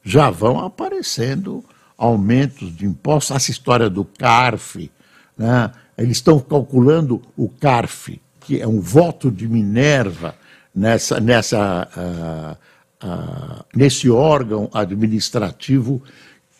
já 0.02 0.30
vão 0.30 0.64
aparecendo 0.64 1.64
aumentos 1.96 2.74
de 2.74 2.86
impostos. 2.86 3.34
Essa 3.34 3.50
história 3.50 3.90
do 3.90 4.04
CARF, 4.04 4.90
né? 5.36 5.70
eles 5.96 6.18
estão 6.18 6.38
calculando 6.38 7.20
o 7.36 7.48
CARF, 7.48 8.20
que 8.40 8.60
é 8.60 8.66
um 8.66 8.80
voto 8.80 9.30
de 9.30 9.48
Minerva 9.48 10.34
nessa, 10.74 11.20
nessa, 11.20 11.88
uh, 11.96 13.06
uh, 13.06 13.64
nesse 13.74 14.08
órgão 14.08 14.70
administrativo 14.72 16.02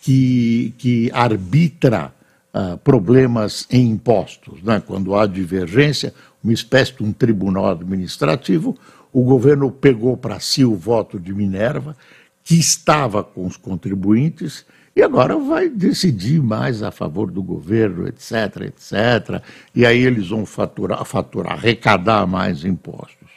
que, 0.03 0.75
que 0.77 1.11
arbitra 1.13 2.13
uh, 2.53 2.77
problemas 2.79 3.67
em 3.71 3.91
impostos. 3.91 4.63
Né? 4.63 4.83
Quando 4.85 5.15
há 5.15 5.27
divergência, 5.27 6.13
uma 6.43 6.53
espécie 6.53 6.95
de 6.95 7.05
um 7.05 7.13
tribunal 7.13 7.71
administrativo, 7.71 8.77
o 9.13 9.23
governo 9.23 9.71
pegou 9.71 10.17
para 10.17 10.41
si 10.41 10.65
o 10.65 10.75
voto 10.75 11.19
de 11.19 11.33
Minerva, 11.33 11.97
que 12.45 12.57
estava 12.59 13.23
com 13.23 13.47
os 13.47 13.57
contribuintes, 13.57 14.65
e 14.95 15.03
agora 15.03 15.37
vai 15.37 15.69
decidir 15.69 16.43
mais 16.43 16.83
a 16.83 16.91
favor 16.91 17.31
do 17.31 17.43
governo, 17.43 18.09
etc, 18.09 18.63
etc. 18.63 19.43
E 19.75 19.87
aí 19.87 20.03
eles 20.03 20.29
vão 20.29 20.45
faturar, 20.45 21.05
faturar 21.05 21.53
arrecadar 21.53 22.27
mais 22.27 22.65
impostos. 22.65 23.29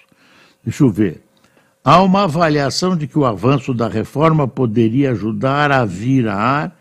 Deixa 0.64 0.84
eu 0.84 0.90
ver. 0.90 1.22
Há 1.84 2.02
uma 2.02 2.24
avaliação 2.24 2.96
de 2.96 3.08
que 3.08 3.18
o 3.18 3.26
avanço 3.26 3.74
da 3.74 3.88
reforma 3.88 4.48
poderia 4.48 5.12
ajudar 5.12 5.72
a 5.72 5.84
virar 5.84 6.76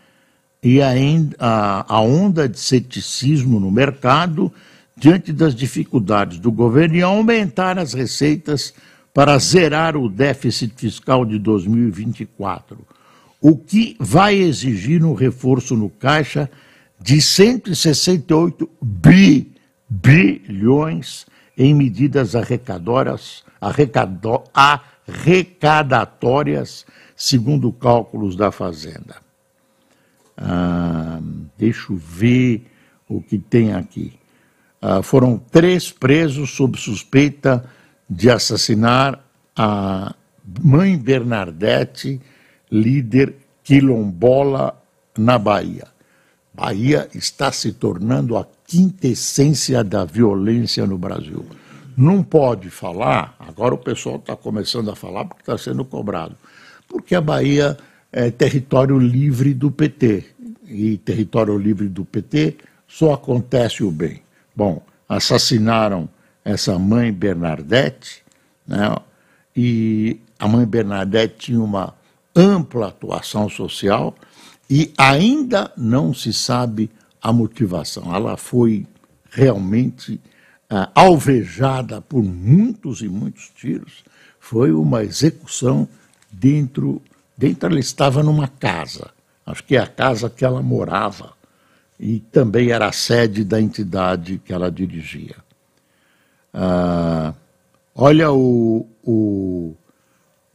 e 0.63 0.79
a, 0.81 1.85
a 1.87 2.01
onda 2.01 2.47
de 2.47 2.59
ceticismo 2.59 3.59
no 3.59 3.71
mercado 3.71 4.51
diante 5.01 5.33
das 5.33 5.53
dificuldades 5.55 6.37
do 6.37 6.51
governo 6.51 6.95
e 6.95 7.01
aumentar 7.01 7.79
as 7.79 7.95
receitas 7.95 8.71
para 9.11 9.39
zerar 9.39 9.97
o 9.97 10.07
déficit 10.07 10.75
fiscal 10.77 11.25
de 11.25 11.39
2024, 11.39 12.77
o 13.41 13.57
que 13.57 13.97
vai 13.99 14.35
exigir 14.35 15.03
um 15.03 15.15
reforço 15.15 15.75
no 15.75 15.89
caixa 15.89 16.47
de 16.99 17.19
168 17.19 18.69
bi, 18.79 19.51
bilhões 19.89 21.25
em 21.57 21.73
medidas 21.73 22.35
arrecadatórias, 22.35 23.43
arrecado, 23.59 24.43
arrecadatórias, 24.53 26.85
segundo 27.15 27.73
cálculos 27.73 28.35
da 28.35 28.51
Fazenda. 28.51 29.15
Ah, 30.37 31.19
deixa 31.57 31.91
eu 31.91 31.97
ver 31.97 32.67
o 33.09 33.19
que 33.19 33.39
tem 33.39 33.73
aqui. 33.73 34.20
Ah, 34.81 35.03
foram 35.03 35.37
três 35.37 35.91
presos 35.91 36.49
sob 36.55 36.77
suspeita 36.77 37.63
de 38.09 38.31
assassinar 38.31 39.23
a 39.55 40.15
mãe 40.59 40.97
Bernadette, 40.97 42.19
líder 42.71 43.35
quilombola 43.63 44.75
na 45.15 45.37
Bahia. 45.37 45.87
Bahia 46.51 47.07
está 47.13 47.51
se 47.51 47.73
tornando 47.73 48.35
a 48.35 48.45
quintessência 48.65 49.83
da 49.83 50.03
violência 50.03 50.85
no 50.87 50.97
Brasil. 50.97 51.45
Não 51.95 52.23
pode 52.23 52.69
falar, 52.69 53.35
agora 53.39 53.75
o 53.75 53.77
pessoal 53.77 54.15
está 54.15 54.35
começando 54.35 54.89
a 54.89 54.95
falar 54.95 55.25
porque 55.25 55.43
está 55.43 55.57
sendo 55.57 55.85
cobrado, 55.85 56.35
porque 56.89 57.13
a 57.13 57.21
Bahia 57.21 57.77
é 58.11 58.31
território 58.31 58.97
livre 58.97 59.53
do 59.53 59.69
PT. 59.69 60.25
e 60.67 60.97
território 60.97 61.57
livre 61.57 61.87
do 61.89 62.05
PT, 62.05 62.55
só 62.87 63.13
acontece 63.13 63.83
o 63.83 63.91
bem. 63.91 64.21
Bom, 64.55 64.81
assassinaram 65.07 66.09
essa 66.43 66.77
mãe 66.77 67.11
Bernadette, 67.11 68.23
né? 68.67 68.95
e 69.55 70.19
a 70.39 70.47
mãe 70.47 70.65
Bernadette 70.65 71.35
tinha 71.37 71.61
uma 71.61 71.93
ampla 72.35 72.87
atuação 72.87 73.49
social 73.49 74.15
e 74.69 74.93
ainda 74.97 75.71
não 75.77 76.13
se 76.13 76.33
sabe 76.33 76.89
a 77.21 77.31
motivação. 77.31 78.15
Ela 78.15 78.37
foi 78.37 78.87
realmente 79.29 80.13
uh, 80.71 80.89
alvejada 80.95 82.01
por 82.01 82.23
muitos 82.23 83.01
e 83.01 83.07
muitos 83.07 83.49
tiros. 83.49 84.03
Foi 84.39 84.71
uma 84.71 85.03
execução 85.03 85.87
dentro, 86.31 87.01
dentro 87.37 87.69
ela 87.69 87.79
estava 87.79 88.23
numa 88.23 88.47
casa, 88.47 89.11
acho 89.45 89.63
que 89.63 89.75
é 89.75 89.79
a 89.79 89.87
casa 89.87 90.29
que 90.29 90.43
ela 90.43 90.61
morava 90.61 91.33
e 92.01 92.19
também 92.19 92.71
era 92.71 92.87
a 92.87 92.91
sede 92.91 93.43
da 93.43 93.61
entidade 93.61 94.41
que 94.43 94.51
ela 94.51 94.71
dirigia. 94.71 95.35
Uh, 96.51 97.31
olha 97.93 98.31
o, 98.31 98.87
o, 99.03 99.75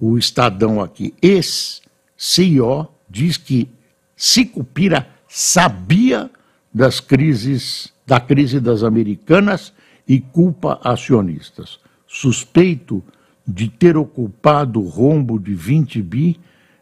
o 0.00 0.18
Estadão 0.18 0.80
aqui. 0.80 1.14
Ex-CEO 1.22 2.92
diz 3.08 3.36
que 3.36 3.68
Sicupira 4.16 5.06
sabia 5.28 6.28
das 6.74 6.98
crises, 6.98 7.92
da 8.04 8.18
crise 8.18 8.58
das 8.58 8.82
americanas 8.82 9.72
e 10.06 10.20
culpa 10.20 10.80
acionistas. 10.82 11.78
Suspeito 12.08 13.04
de 13.46 13.68
ter 13.68 13.96
ocupado 13.96 14.82
o 14.82 14.88
rombo 14.88 15.38
de 15.38 15.54
20 15.54 16.02
bi, 16.02 16.40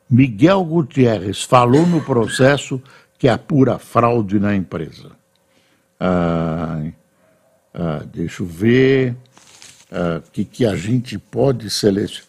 Miguel 0.09 0.65
Gutierrez 0.65 1.43
falou 1.43 1.87
no 1.87 2.01
processo 2.01 2.81
que 3.19 3.29
apura 3.29 3.79
fraude 3.79 4.39
na 4.39 4.55
empresa. 4.55 5.13
Ah, 5.99 6.83
ah, 7.73 8.03
deixa 8.13 8.43
eu 8.43 8.47
ver 8.47 9.13
o 9.13 9.17
ah, 9.93 10.23
que, 10.33 10.45
que 10.45 10.67
a 10.67 10.77
gente 10.77 11.19
pode 11.19 11.71
selecionar. 11.71 12.29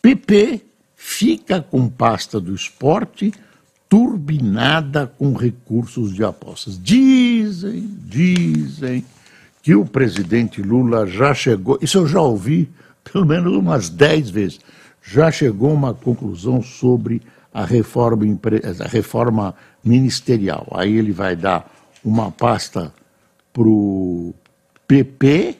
PP 0.00 0.62
fica 0.94 1.60
com 1.60 1.88
pasta 1.88 2.40
do 2.40 2.54
esporte 2.54 3.32
turbinada 3.88 5.06
com 5.06 5.32
recursos 5.32 6.14
de 6.14 6.22
apostas. 6.22 6.78
Dizem, 6.80 7.88
dizem 8.04 9.04
que 9.62 9.74
o 9.74 9.84
presidente 9.84 10.62
Lula 10.62 11.06
já 11.06 11.32
chegou, 11.34 11.78
isso 11.80 11.98
eu 11.98 12.06
já 12.06 12.20
ouvi 12.20 12.70
pelo 13.12 13.24
menos 13.24 13.56
umas 13.56 13.88
dez 13.88 14.30
vezes, 14.30 14.60
já 15.02 15.30
chegou 15.30 15.70
a 15.70 15.74
uma 15.74 15.94
conclusão 15.94 16.62
sobre 16.62 17.22
a 17.52 17.64
reforma, 17.64 18.24
a 18.84 18.88
reforma 18.88 19.54
ministerial. 19.84 20.66
Aí 20.72 20.96
ele 20.96 21.12
vai 21.12 21.34
dar 21.34 21.70
uma 22.04 22.30
pasta 22.30 22.92
para 23.52 23.66
o 23.66 24.34
PP 24.86 25.56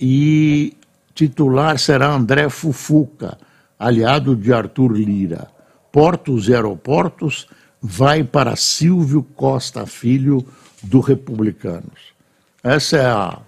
e 0.00 0.76
titular 1.14 1.78
será 1.78 2.08
André 2.08 2.48
Fufuca, 2.48 3.38
aliado 3.78 4.34
de 4.34 4.52
Arthur 4.52 4.92
Lira. 4.92 5.48
Portos 5.92 6.48
e 6.48 6.54
aeroportos 6.54 7.46
vai 7.80 8.24
para 8.24 8.56
Silvio 8.56 9.22
Costa 9.22 9.86
Filho, 9.86 10.44
do 10.82 11.00
Republicanos. 11.00 12.14
Essa 12.62 12.96
é 12.96 13.06
a, 13.06 13.38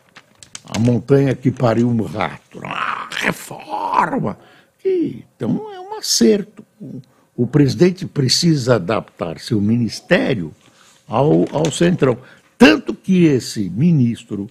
a 0.65 0.79
montanha 0.79 1.35
que 1.35 1.51
pariu 1.51 1.89
um 1.89 2.03
rato. 2.03 2.61
Ah, 2.65 3.09
reforma! 3.11 4.39
Então 4.85 5.73
é 5.73 5.81
um 5.81 5.99
acerto. 5.99 6.65
O 7.37 7.47
presidente 7.47 8.07
precisa 8.07 8.77
adaptar 8.77 9.39
seu 9.39 9.61
ministério 9.61 10.53
ao, 11.07 11.45
ao 11.53 11.71
centrão. 11.71 12.17
Tanto 12.57 12.95
que 12.95 13.25
esse 13.25 13.69
ministro, 13.69 14.49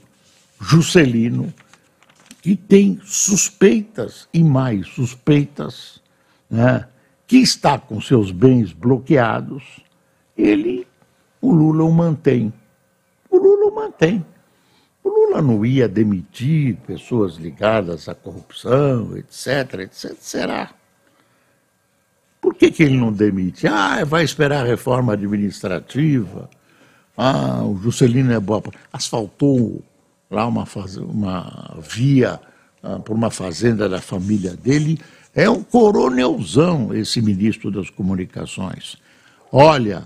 Juscelino, 0.61 1.51
que 2.41 2.55
tem 2.55 3.01
suspeitas 3.03 4.29
e 4.31 4.43
mais 4.43 4.87
suspeitas, 4.89 5.99
né, 6.47 6.87
que 7.25 7.37
está 7.37 7.79
com 7.79 7.99
seus 7.99 8.29
bens 8.29 8.71
bloqueados, 8.71 9.63
ele, 10.37 10.87
o 11.41 11.51
Lula 11.51 11.83
o 11.83 11.91
mantém. 11.91 12.53
O 13.31 13.37
Lula 13.37 13.71
o 13.71 13.75
mantém. 13.75 14.23
O 15.03 15.09
Lula 15.09 15.41
não 15.41 15.65
ia 15.65 15.87
demitir 15.87 16.75
pessoas 16.85 17.35
ligadas 17.35 18.07
à 18.07 18.13
corrupção, 18.13 19.17
etc, 19.17 19.79
etc. 19.81 20.15
Será? 20.19 20.71
Por 22.45 22.53
que, 22.53 22.69
que 22.69 22.83
ele 22.83 22.95
não 22.95 23.11
demite? 23.11 23.65
Ah, 23.65 24.05
vai 24.05 24.23
esperar 24.23 24.63
a 24.63 24.67
reforma 24.67 25.13
administrativa. 25.13 26.47
Ah, 27.17 27.63
o 27.63 27.75
Juscelino 27.81 28.31
é 28.31 28.39
boa. 28.39 28.61
Asfaltou 28.93 29.83
lá 30.29 30.45
uma, 30.45 30.63
faz... 30.63 30.95
uma 30.95 31.75
via 31.81 32.39
ah, 32.83 32.99
por 32.99 33.15
uma 33.15 33.31
fazenda 33.31 33.89
da 33.89 33.99
família 33.99 34.55
dele. 34.55 34.99
É 35.33 35.49
um 35.49 35.63
coronelzão 35.63 36.93
esse 36.93 37.19
ministro 37.19 37.71
das 37.71 37.89
comunicações. 37.89 38.95
Olha, 39.51 40.03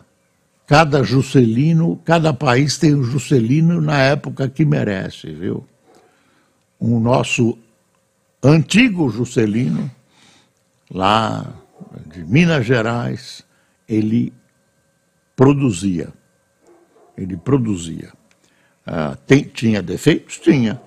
cada 0.65 1.03
Juscelino, 1.03 1.99
cada 2.05 2.33
país 2.33 2.77
tem 2.77 2.95
um 2.95 3.03
Juscelino 3.03 3.81
na 3.81 3.97
época 3.97 4.47
que 4.47 4.63
merece, 4.63 5.29
viu? 5.29 5.65
O 6.79 7.01
nosso 7.01 7.57
antigo 8.41 9.09
Juscelino, 9.09 9.91
lá 10.89 11.45
de 12.05 12.23
Minas 12.23 12.65
Gerais, 12.65 13.43
ele 13.87 14.33
produzia. 15.35 16.09
Ele 17.17 17.35
produzia. 17.37 18.11
Ah, 18.85 19.17
tem, 19.27 19.43
tinha 19.43 19.81
defeitos? 19.81 20.39
Tinha. 20.39 20.81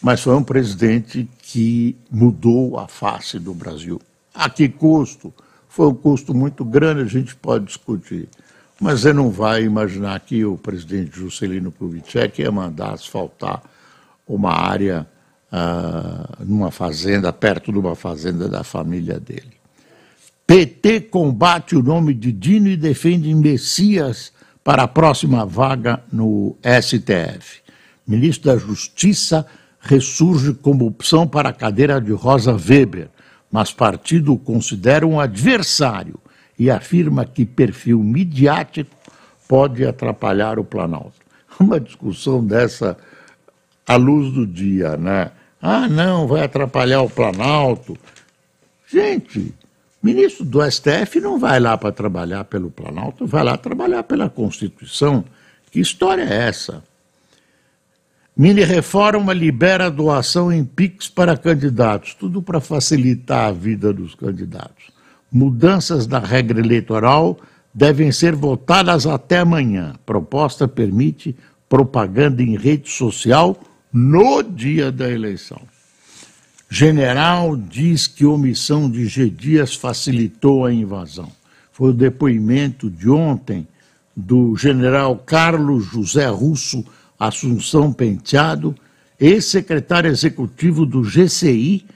Mas 0.00 0.20
foi 0.20 0.34
um 0.34 0.44
presidente 0.44 1.28
que 1.42 1.96
mudou 2.10 2.78
a 2.78 2.86
face 2.86 3.38
do 3.38 3.52
Brasil. 3.52 4.00
A 4.32 4.48
que 4.48 4.68
custo? 4.68 5.32
Foi 5.68 5.88
um 5.88 5.94
custo 5.94 6.34
muito 6.34 6.64
grande, 6.64 7.02
a 7.02 7.06
gente 7.06 7.34
pode 7.34 7.66
discutir. 7.66 8.28
Mas 8.80 9.00
você 9.00 9.12
não 9.12 9.30
vai 9.30 9.64
imaginar 9.64 10.20
que 10.20 10.44
o 10.44 10.56
presidente 10.56 11.18
Juscelino 11.18 11.72
Kubitschek 11.72 12.42
ia 12.42 12.52
mandar 12.52 12.92
asfaltar 12.92 13.62
uma 14.26 14.52
área 14.52 15.06
uh, 15.52 16.44
numa 16.44 16.70
fazenda, 16.70 17.32
perto 17.32 17.72
de 17.72 17.78
uma 17.78 17.96
fazenda 17.96 18.48
da 18.48 18.62
família 18.62 19.18
dele. 19.18 19.57
PT 20.48 21.00
combate 21.10 21.76
o 21.76 21.82
nome 21.82 22.14
de 22.14 22.32
Dino 22.32 22.68
e 22.68 22.76
defende 22.76 23.34
Messias 23.34 24.32
para 24.64 24.84
a 24.84 24.88
próxima 24.88 25.44
vaga 25.44 26.02
no 26.10 26.56
STF. 26.62 27.60
Ministro 28.06 28.50
da 28.50 28.56
Justiça 28.56 29.46
ressurge 29.78 30.54
como 30.54 30.86
opção 30.86 31.28
para 31.28 31.50
a 31.50 31.52
cadeira 31.52 32.00
de 32.00 32.12
Rosa 32.12 32.54
Weber, 32.54 33.10
mas 33.52 33.74
partido 33.74 34.32
o 34.32 34.38
considera 34.38 35.06
um 35.06 35.20
adversário 35.20 36.18
e 36.58 36.70
afirma 36.70 37.26
que 37.26 37.44
perfil 37.44 38.02
midiático 38.02 38.96
pode 39.46 39.84
atrapalhar 39.84 40.58
o 40.58 40.64
Planalto. 40.64 41.12
Uma 41.60 41.78
discussão 41.78 42.42
dessa 42.42 42.96
à 43.86 43.96
luz 43.96 44.32
do 44.32 44.46
dia, 44.46 44.96
né? 44.96 45.30
Ah, 45.60 45.86
não, 45.86 46.26
vai 46.26 46.44
atrapalhar 46.44 47.02
o 47.02 47.10
Planalto. 47.10 47.98
Gente, 48.90 49.54
ministro 50.02 50.44
do 50.44 50.60
STF 50.70 51.20
não 51.20 51.38
vai 51.38 51.58
lá 51.58 51.76
para 51.76 51.92
trabalhar 51.92 52.44
pelo 52.44 52.70
Planalto, 52.70 53.26
vai 53.26 53.44
lá 53.44 53.56
trabalhar 53.56 54.02
pela 54.04 54.28
Constituição. 54.30 55.24
Que 55.70 55.80
história 55.80 56.22
é 56.22 56.48
essa? 56.48 56.82
Mini 58.36 58.62
reforma 58.62 59.32
libera 59.32 59.90
doação 59.90 60.52
em 60.52 60.64
PIX 60.64 61.08
para 61.08 61.36
candidatos, 61.36 62.14
tudo 62.14 62.40
para 62.40 62.60
facilitar 62.60 63.48
a 63.48 63.52
vida 63.52 63.92
dos 63.92 64.14
candidatos. 64.14 64.92
Mudanças 65.30 66.06
na 66.06 66.20
regra 66.20 66.60
eleitoral 66.60 67.36
devem 67.74 68.12
ser 68.12 68.36
votadas 68.36 69.06
até 69.06 69.40
amanhã. 69.40 69.94
Proposta 70.06 70.68
permite 70.68 71.34
propaganda 71.68 72.40
em 72.40 72.56
rede 72.56 72.88
social 72.90 73.56
no 73.92 74.42
dia 74.42 74.92
da 74.92 75.10
eleição. 75.10 75.60
General 76.70 77.56
diz 77.56 78.06
que 78.06 78.26
omissão 78.26 78.90
de 78.90 79.06
G. 79.06 79.30
Dias 79.30 79.74
facilitou 79.74 80.66
a 80.66 80.72
invasão. 80.72 81.32
Foi 81.72 81.90
o 81.90 81.94
depoimento 81.94 82.90
de 82.90 83.08
ontem 83.08 83.66
do 84.14 84.54
general 84.54 85.16
Carlos 85.16 85.86
José 85.86 86.26
Russo 86.28 86.84
Assunção 87.18 87.90
Penteado, 87.92 88.74
ex-secretário 89.18 90.10
executivo 90.10 90.84
do 90.84 91.02
GCI, 91.02 91.86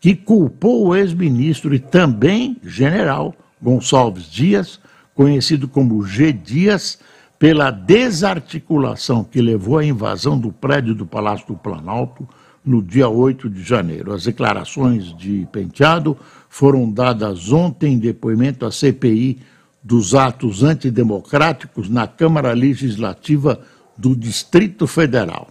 que 0.00 0.14
culpou 0.14 0.86
o 0.86 0.96
ex-ministro 0.96 1.72
e 1.72 1.78
também 1.78 2.56
general 2.64 3.34
Gonçalves 3.62 4.30
Dias, 4.30 4.80
conhecido 5.14 5.68
como 5.68 6.04
G. 6.04 6.32
Dias, 6.32 6.98
pela 7.38 7.70
desarticulação 7.70 9.22
que 9.22 9.40
levou 9.40 9.78
à 9.78 9.84
invasão 9.84 10.38
do 10.38 10.50
prédio 10.50 10.94
do 10.94 11.06
Palácio 11.06 11.46
do 11.46 11.54
Planalto 11.54 12.28
no 12.66 12.82
dia 12.82 13.08
8 13.08 13.48
de 13.48 13.62
janeiro. 13.62 14.12
As 14.12 14.24
declarações 14.24 15.16
de 15.16 15.46
Penteado 15.52 16.18
foram 16.48 16.90
dadas 16.90 17.52
ontem 17.52 17.94
em 17.94 17.98
depoimento 17.98 18.66
à 18.66 18.72
CPI 18.72 19.38
dos 19.82 20.16
atos 20.16 20.64
antidemocráticos 20.64 21.88
na 21.88 22.08
Câmara 22.08 22.52
Legislativa 22.52 23.60
do 23.96 24.16
Distrito 24.16 24.86
Federal. 24.88 25.48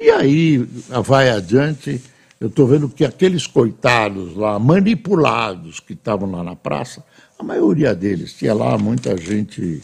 E 0.00 0.08
aí 0.08 0.58
vai 1.04 1.30
adiante, 1.30 2.00
eu 2.40 2.46
estou 2.46 2.66
vendo 2.66 2.88
que 2.88 3.04
aqueles 3.04 3.46
coitados 3.46 4.36
lá, 4.36 4.58
manipulados 4.58 5.80
que 5.80 5.94
estavam 5.94 6.30
lá 6.30 6.44
na 6.44 6.54
praça, 6.54 7.04
a 7.38 7.42
maioria 7.42 7.94
deles 7.94 8.32
tinha 8.32 8.54
lá 8.54 8.78
muita 8.78 9.16
gente 9.16 9.82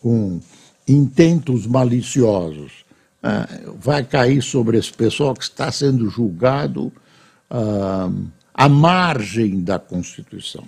com 0.00 0.40
intentos 0.88 1.66
maliciosos. 1.66 2.81
É, 3.22 3.70
vai 3.78 4.02
cair 4.02 4.42
sobre 4.42 4.76
esse 4.76 4.92
pessoal 4.92 5.32
que 5.32 5.44
está 5.44 5.70
sendo 5.70 6.10
julgado 6.10 6.92
ah, 7.48 8.10
à 8.52 8.68
margem 8.68 9.62
da 9.62 9.78
Constituição. 9.78 10.64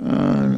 Ah, 0.00 0.50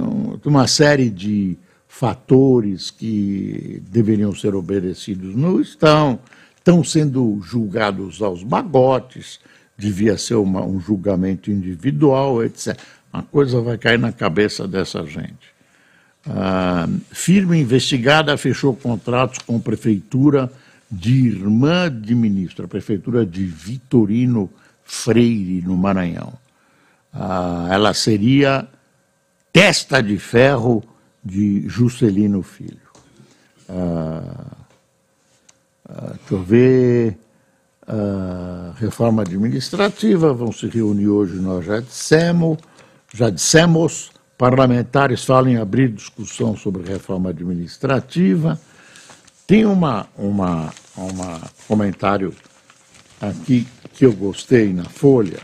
uma 0.42 0.66
série 0.66 1.10
de 1.10 1.58
fatores 1.86 2.90
que 2.90 3.82
deveriam 3.90 4.34
ser 4.34 4.54
obedecidos 4.54 5.34
não 5.34 5.60
estão, 5.60 6.18
estão 6.56 6.82
sendo 6.82 7.38
julgados 7.42 8.22
aos 8.22 8.42
magotes, 8.42 9.38
devia 9.76 10.16
ser 10.16 10.36
uma, 10.36 10.64
um 10.64 10.80
julgamento 10.80 11.50
individual, 11.50 12.42
etc. 12.42 12.78
Uma 13.12 13.22
coisa 13.22 13.60
vai 13.60 13.76
cair 13.76 13.98
na 13.98 14.12
cabeça 14.12 14.66
dessa 14.66 15.04
gente. 15.04 15.58
Ah, 16.26 16.88
firme 17.10 17.60
investigada 17.60 18.34
fechou 18.38 18.74
contratos 18.74 19.40
com 19.40 19.60
prefeitura 19.60 20.50
de 20.90 21.28
irmã 21.28 21.90
de 21.90 22.14
ministro, 22.14 22.64
a 22.64 22.68
prefeitura 22.68 23.24
de 23.24 23.44
Vitorino 23.44 24.50
Freire, 24.84 25.62
no 25.62 25.76
Maranhão. 25.76 26.32
Ah, 27.12 27.68
ela 27.70 27.92
seria 27.92 28.66
testa 29.52 30.02
de 30.02 30.18
ferro 30.18 30.82
de 31.22 31.68
Juscelino 31.68 32.42
Filho. 32.42 32.88
Ah, 33.68 34.46
ah, 35.88 36.14
deixa 36.18 36.34
eu 36.34 36.42
ver. 36.42 37.18
Ah, 37.86 38.72
reforma 38.76 39.22
administrativa, 39.22 40.32
vão 40.32 40.52
se 40.52 40.66
reunir 40.68 41.08
hoje, 41.08 41.36
nós 41.36 41.64
já 41.64 41.80
dissemos, 41.80 42.58
já 43.14 43.30
dissemos, 43.30 44.10
parlamentares 44.36 45.24
falam 45.24 45.52
em 45.52 45.56
abrir 45.56 45.90
discussão 45.90 46.54
sobre 46.54 46.82
reforma 46.82 47.30
administrativa. 47.30 48.60
Tem 49.48 49.64
uma, 49.64 50.06
uma, 50.14 50.70
uma 50.94 51.40
comentário 51.66 52.34
aqui 53.18 53.66
que 53.94 54.04
eu 54.04 54.12
gostei 54.12 54.74
na 54.74 54.84
Folha, 54.84 55.40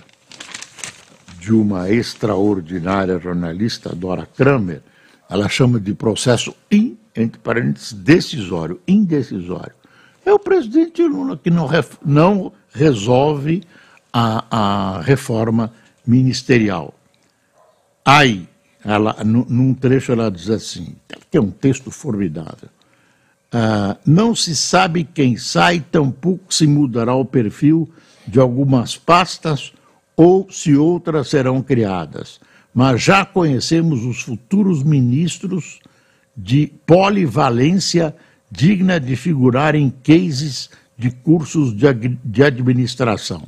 de 1.40 1.54
uma 1.54 1.90
extraordinária 1.90 3.18
jornalista, 3.18 3.96
Dora 3.96 4.26
Kramer, 4.26 4.82
ela 5.26 5.48
chama 5.48 5.80
de 5.80 5.94
processo, 5.94 6.54
in, 6.70 6.98
entre 7.16 7.38
parênteses, 7.38 7.94
decisório, 7.94 8.78
indecisório. 8.86 9.72
É 10.22 10.30
o 10.30 10.38
presidente 10.38 11.02
Lula 11.02 11.38
que 11.38 11.48
não, 11.48 11.66
não 12.04 12.52
resolve 12.74 13.62
a, 14.12 14.98
a 14.98 15.00
reforma 15.00 15.72
ministerial. 16.06 16.92
Aí, 18.04 18.46
ela, 18.84 19.16
num 19.24 19.72
trecho 19.72 20.12
ela 20.12 20.30
diz 20.30 20.50
assim, 20.50 20.94
é 21.32 21.40
um 21.40 21.50
texto 21.50 21.90
formidável. 21.90 22.68
Ah, 23.56 23.96
não 24.04 24.34
se 24.34 24.56
sabe 24.56 25.04
quem 25.04 25.36
sai, 25.36 25.78
tampouco 25.78 26.52
se 26.52 26.66
mudará 26.66 27.14
o 27.14 27.24
perfil 27.24 27.88
de 28.26 28.40
algumas 28.40 28.96
pastas 28.96 29.72
ou 30.16 30.48
se 30.50 30.74
outras 30.74 31.28
serão 31.28 31.62
criadas. 31.62 32.40
Mas 32.74 33.00
já 33.00 33.24
conhecemos 33.24 34.04
os 34.04 34.22
futuros 34.22 34.82
ministros 34.82 35.78
de 36.36 36.66
polivalência 36.84 38.12
digna 38.50 38.98
de 38.98 39.14
figurar 39.14 39.76
em 39.76 39.88
cases 39.88 40.68
de 40.98 41.12
cursos 41.12 41.72
de, 41.72 41.86
de 42.24 42.42
administração. 42.42 43.44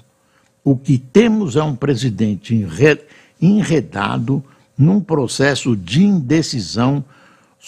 O 0.62 0.76
que 0.76 0.98
temos 0.98 1.56
é 1.56 1.62
um 1.64 1.74
presidente 1.74 2.54
enredado 3.42 4.44
num 4.78 5.00
processo 5.00 5.74
de 5.74 6.04
indecisão 6.04 7.04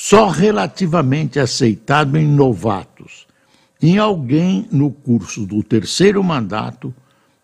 só 0.01 0.29
relativamente 0.29 1.41
aceitado 1.41 2.17
em 2.17 2.25
novatos. 2.25 3.27
Em 3.83 3.99
alguém 3.99 4.69
no 4.71 4.93
curso 4.93 5.45
do 5.45 5.61
terceiro 5.61 6.23
mandato, 6.23 6.95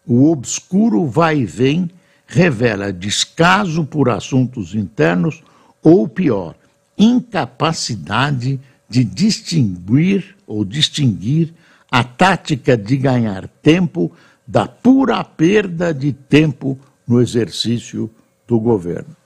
o 0.06 0.30
obscuro 0.30 1.04
vai 1.04 1.40
e 1.40 1.44
vem 1.44 1.90
revela 2.24 2.92
descaso 2.92 3.84
por 3.84 4.08
assuntos 4.08 4.72
internos 4.72 5.42
ou, 5.82 6.06
pior, 6.06 6.54
incapacidade 6.96 8.60
de 8.88 9.02
distinguir 9.02 10.36
ou 10.46 10.64
distinguir 10.64 11.52
a 11.90 12.04
tática 12.04 12.76
de 12.76 12.96
ganhar 12.96 13.48
tempo 13.48 14.12
da 14.46 14.68
pura 14.68 15.24
perda 15.24 15.92
de 15.92 16.12
tempo 16.12 16.78
no 17.04 17.20
exercício 17.20 18.08
do 18.46 18.60
governo. 18.60 19.16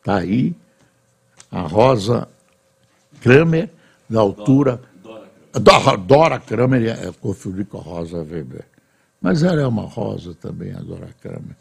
Está 0.00 0.16
aí 0.16 0.54
a 1.50 1.60
Rosa 1.60 2.26
Kramer, 3.24 3.70
na 4.08 4.20
altura. 4.20 4.82
Dora, 5.50 5.96
Dora 5.96 6.38
Kramer, 6.38 6.82
é, 6.82 7.06
eu 7.06 7.14
confundi 7.14 7.64
com 7.64 7.78
a 7.78 7.80
Rosa 7.80 8.18
Weber. 8.18 8.66
Mas 9.18 9.42
ela 9.42 9.62
é 9.62 9.66
uma 9.66 9.84
rosa 9.84 10.34
também, 10.34 10.72
a 10.72 10.80
Dora 10.80 11.08
Kramer. 11.22 11.56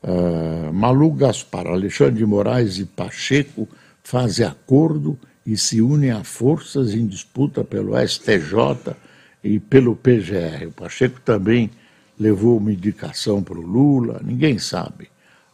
Uh, 0.00 0.72
Malu 0.72 1.10
Gaspar, 1.10 1.66
Alexandre 1.66 2.18
de 2.18 2.26
Moraes 2.26 2.78
e 2.78 2.84
Pacheco 2.84 3.68
fazem 4.04 4.46
acordo 4.46 5.18
e 5.44 5.56
se 5.56 5.80
unem 5.82 6.12
a 6.12 6.22
forças 6.22 6.94
em 6.94 7.04
disputa 7.04 7.64
pelo 7.64 7.94
STJ 8.06 8.94
e 9.42 9.58
pelo 9.58 9.96
PGR. 9.96 10.68
O 10.68 10.72
Pacheco 10.72 11.20
também 11.20 11.70
levou 12.18 12.58
uma 12.58 12.72
indicação 12.72 13.42
para 13.42 13.58
o 13.58 13.62
Lula, 13.62 14.20
ninguém 14.22 14.58
sabe. 14.58 15.08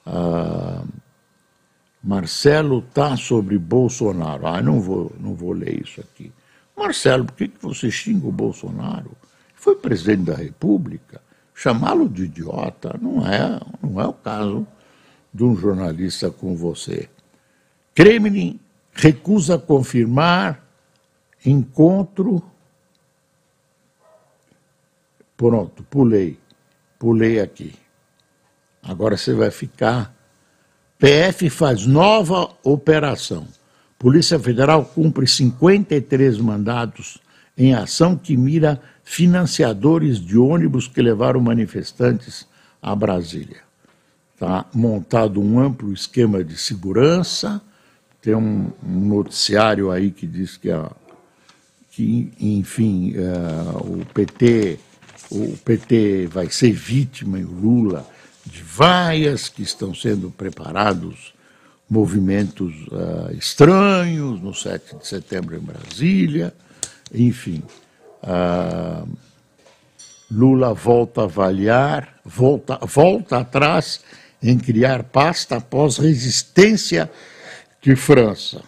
Uh, 0.06 0.86
Marcelo 2.02 2.78
está 2.78 3.16
sobre 3.16 3.58
Bolsonaro. 3.58 4.46
Ah, 4.46 4.62
não 4.62 4.80
vou, 4.80 5.12
não 5.18 5.34
vou 5.34 5.52
ler 5.52 5.82
isso 5.82 6.00
aqui. 6.00 6.32
Marcelo, 6.76 7.24
por 7.24 7.34
que, 7.34 7.48
que 7.48 7.62
você 7.62 7.90
xinga 7.90 8.26
o 8.26 8.32
Bolsonaro? 8.32 9.10
Foi 9.54 9.74
presidente 9.74 10.22
da 10.24 10.34
República. 10.34 11.20
Chamá-lo 11.54 12.08
de 12.08 12.24
idiota 12.24 12.96
não 13.02 13.26
é, 13.26 13.60
não 13.82 14.00
é 14.00 14.06
o 14.06 14.12
caso 14.12 14.66
de 15.34 15.42
um 15.42 15.56
jornalista 15.56 16.30
como 16.30 16.56
você. 16.56 17.08
Kremlin 17.94 18.60
recusa 18.92 19.58
confirmar 19.58 20.64
encontro. 21.44 22.42
Pronto, 25.36 25.82
pulei. 25.84 26.38
Pulei 26.98 27.40
aqui. 27.40 27.74
Agora 28.82 29.16
você 29.16 29.34
vai 29.34 29.50
ficar 29.50 30.14
PF 30.98 31.48
faz 31.48 31.86
nova 31.86 32.50
operação. 32.64 33.46
Polícia 33.98 34.38
Federal 34.38 34.84
cumpre 34.84 35.26
53 35.28 36.38
mandados 36.38 37.18
em 37.56 37.72
ação 37.72 38.16
que 38.16 38.36
mira 38.36 38.80
financiadores 39.04 40.20
de 40.20 40.36
ônibus 40.36 40.88
que 40.88 41.00
levaram 41.00 41.40
manifestantes 41.40 42.46
a 42.82 42.94
Brasília. 42.94 43.58
Está 44.34 44.66
montado 44.74 45.40
um 45.40 45.60
amplo 45.60 45.92
esquema 45.92 46.42
de 46.42 46.56
segurança, 46.56 47.60
tem 48.20 48.34
um, 48.34 48.70
um 48.84 49.00
noticiário 49.06 49.90
aí 49.90 50.10
que 50.10 50.26
diz 50.26 50.56
que, 50.56 50.70
a, 50.70 50.90
que 51.90 52.32
enfim, 52.40 53.14
uh, 53.16 54.00
o 54.00 54.04
PT 54.06 54.78
o 55.30 55.56
PT 55.58 56.26
vai 56.26 56.48
ser 56.50 56.72
vítima 56.72 57.38
e 57.38 57.44
o 57.44 57.50
Lula 57.50 58.06
de 58.48 58.62
vaias 58.62 59.48
que 59.48 59.62
estão 59.62 59.94
sendo 59.94 60.30
preparados 60.30 61.34
movimentos 61.88 62.74
uh, 62.88 63.32
estranhos 63.32 64.40
no 64.40 64.52
7 64.52 64.96
de 64.96 65.06
setembro 65.06 65.56
em 65.56 65.60
Brasília, 65.60 66.52
enfim. 67.12 67.62
Uh, 68.22 69.08
Lula 70.30 70.74
volta 70.74 71.22
a 71.22 71.24
avaliar, 71.24 72.20
volta, 72.24 72.78
volta 72.82 73.38
atrás 73.38 74.00
em 74.42 74.58
criar 74.58 75.04
pasta 75.04 75.56
após 75.56 75.96
resistência 75.96 77.10
de 77.80 77.96
França. 77.96 78.62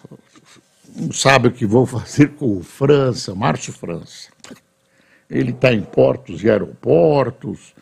Não 0.95 1.11
sabe 1.13 1.49
o 1.49 1.51
que 1.51 1.65
vou 1.65 1.85
fazer 1.85 2.29
com 2.31 2.57
o 2.57 2.63
França, 2.63 3.35
Márcio 3.35 3.71
França. 3.71 4.29
Ele 5.29 5.51
está 5.51 5.71
em 5.71 5.81
portos 5.81 6.43
e 6.43 6.49
aeroportos. 6.49 7.73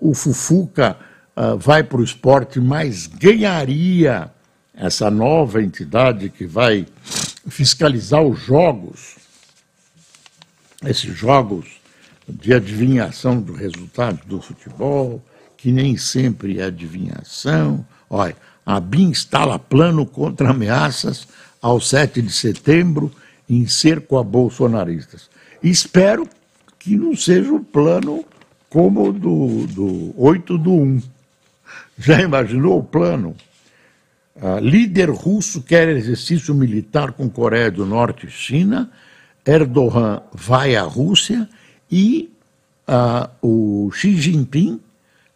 O 0.00 0.14
Fufuca 0.14 0.96
uh, 1.36 1.56
vai 1.56 1.82
para 1.82 1.98
o 1.98 2.04
esporte, 2.04 2.60
mas 2.60 3.06
ganharia 3.06 4.30
essa 4.74 5.10
nova 5.10 5.62
entidade 5.62 6.28
que 6.28 6.46
vai 6.46 6.86
fiscalizar 7.48 8.22
os 8.22 8.40
jogos, 8.40 9.16
esses 10.84 11.16
jogos 11.16 11.66
de 12.28 12.52
adivinhação 12.52 13.40
do 13.40 13.52
resultado 13.52 14.20
do 14.26 14.40
futebol, 14.40 15.22
que 15.56 15.70
nem 15.70 15.96
sempre 15.96 16.58
é 16.58 16.64
adivinhação. 16.64 17.86
Olha, 18.10 18.36
a 18.64 18.80
BIM 18.80 19.10
instala 19.10 19.58
plano 19.58 20.04
contra 20.04 20.50
ameaças 20.50 21.26
ao 21.62 21.80
7 21.80 22.20
de 22.20 22.32
setembro 22.32 23.12
em 23.48 23.66
cerco 23.66 24.18
a 24.18 24.22
bolsonaristas. 24.22 25.30
Espero 25.62 26.28
que 26.78 26.96
não 26.96 27.16
seja 27.16 27.52
um 27.52 27.62
plano 27.62 28.24
como 28.68 29.08
o 29.08 29.12
do, 29.12 29.66
do 29.68 30.14
8 30.16 30.58
do 30.58 30.72
1. 30.72 31.02
Já 31.98 32.20
imaginou 32.20 32.78
o 32.78 32.84
plano? 32.84 33.34
Uh, 34.34 34.58
líder 34.60 35.08
russo 35.10 35.62
quer 35.62 35.88
exercício 35.88 36.54
militar 36.54 37.12
com 37.12 37.28
Coreia 37.28 37.70
do 37.70 37.86
Norte 37.86 38.26
e 38.26 38.30
China. 38.30 38.90
Erdogan 39.46 40.22
vai 40.32 40.76
à 40.76 40.82
Rússia 40.82 41.48
e 41.90 42.30
uh, 42.88 43.28
o 43.40 43.90
Xi 43.92 44.16
Jinping 44.16 44.80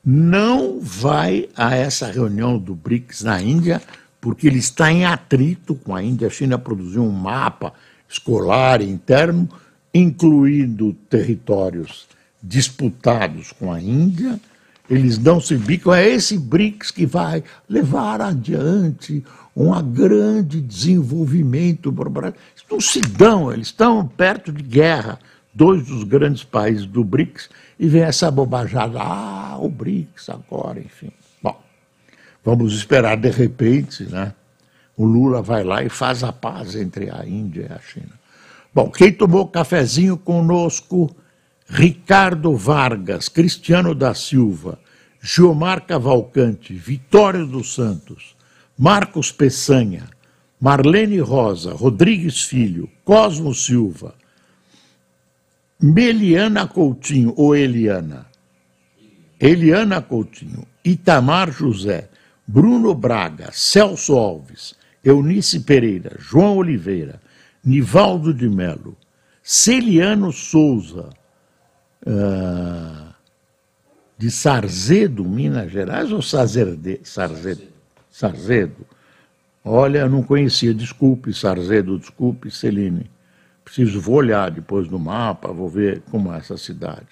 não 0.05 0.81
vai 0.81 1.49
a 1.57 1.75
essa 1.75 2.11
reunião 2.11 2.59
do 2.59 2.75
BRICS 2.75 3.23
na 3.23 3.41
Índia, 3.41 3.81
porque 4.21 4.47
ele 4.47 4.59
está 4.59 4.91
em 4.91 5.05
atrito 5.05 5.75
com 5.75 5.95
a 5.95 6.03
Índia. 6.03 6.29
A 6.29 6.31
China 6.31 6.59
produziu 6.59 7.03
um 7.03 7.11
mapa 7.11 7.73
escolar 8.09 8.83
interno, 8.83 9.49
incluindo 9.95 10.95
territórios 11.09 12.07
disputados 12.43 13.53
com 13.53 13.73
a 13.73 13.81
Índia. 13.81 14.41
Eles 14.91 15.19
não 15.19 15.41
se 15.41 15.57
bicam. 15.57 15.95
É 15.95 16.09
esse 16.09 16.37
BRICS 16.37 16.91
que 16.91 17.07
vai 17.07 17.45
levar 17.69 18.21
adiante 18.21 19.25
um 19.57 19.71
grande 19.81 20.61
desenvolvimento 20.61 21.93
para 21.93 22.09
o 22.09 22.11
Brasil. 22.11 22.39
Eles 22.57 22.65
não 22.69 22.81
se 22.81 23.01
dão, 23.01 23.53
eles 23.53 23.69
estão 23.69 24.05
perto 24.05 24.53
de 24.53 24.65
guerra. 24.65 25.21
Dois 25.53 25.87
dos 25.87 26.05
grandes 26.05 26.45
países 26.45 26.87
do 26.87 27.03
BRICS, 27.03 27.51
e 27.79 27.89
vem 27.89 28.03
essa 28.03 28.31
bobajada. 28.31 29.01
Ah, 29.01 29.57
o 29.59 29.69
BRICS 29.69 30.29
agora, 30.29 30.79
enfim. 30.79 31.11
Bom, 31.43 31.61
vamos 32.45 32.73
esperar 32.73 33.17
de 33.17 33.31
repente, 33.31 34.05
né? 34.05 34.33
O 34.97 35.05
Lula 35.05 35.43
vai 35.43 35.65
lá 35.65 35.83
e 35.83 35.89
faz 35.89 36.23
a 36.23 36.33
paz 36.33 36.77
entre 36.77 37.11
a 37.11 37.27
Índia 37.27 37.67
e 37.69 37.73
a 37.73 37.79
China. 37.81 38.13
Bom, 38.73 38.91
quem 38.91 39.13
tomou 39.13 39.49
cafezinho 39.49 40.17
conosco? 40.17 41.11
Ricardo 41.73 42.57
Vargas, 42.57 43.29
Cristiano 43.29 43.95
da 43.95 44.13
Silva, 44.13 44.77
Giomar 45.23 45.87
Cavalcante, 45.87 46.75
Vitório 46.75 47.47
dos 47.47 47.73
Santos, 47.75 48.35
Marcos 48.77 49.31
Peçanha, 49.31 50.09
Marlene 50.61 51.21
Rosa, 51.21 51.73
Rodrigues 51.73 52.43
Filho, 52.43 52.91
Cosmo 53.05 53.55
Silva, 53.55 54.17
Meliana 55.81 56.67
Coutinho, 56.67 57.33
ou 57.37 57.55
Eliana, 57.55 58.27
Eliana 59.39 60.03
Coutinho, 60.03 60.67
Itamar 60.85 61.53
José, 61.53 62.11
Bruno 62.45 62.97
Braga, 62.97 63.51
Celso 63.53 64.17
Alves, 64.17 64.75
Eunice 65.05 65.61
Pereira, 65.61 66.17
João 66.19 66.57
Oliveira, 66.57 67.23
Nivaldo 67.65 68.35
de 68.35 68.49
Melo, 68.49 68.97
Celiano 69.41 70.33
Souza, 70.33 71.11
uh, 72.07 73.15
de 74.17 74.31
Sarzedo, 74.31 75.25
Minas 75.25 75.71
Gerais, 75.71 76.13
ou 76.13 76.23
Sazerde, 76.23 77.01
Sarzedo? 77.03 77.63
Sarzedo. 78.11 78.87
Olha, 79.65 80.09
não 80.09 80.23
conhecia, 80.23 80.75
desculpe, 80.75 81.33
Sarzedo, 81.33 81.99
desculpe, 81.99 82.51
Celine. 82.51 83.11
Preciso, 83.65 84.01
vou 84.01 84.17
olhar 84.17 84.51
depois 84.51 84.89
no 84.89 84.99
mapa, 84.99 85.53
vou 85.53 85.69
ver 85.69 86.03
como 86.11 86.33
é 86.33 86.39
essa 86.39 86.57
cidade. 86.57 87.09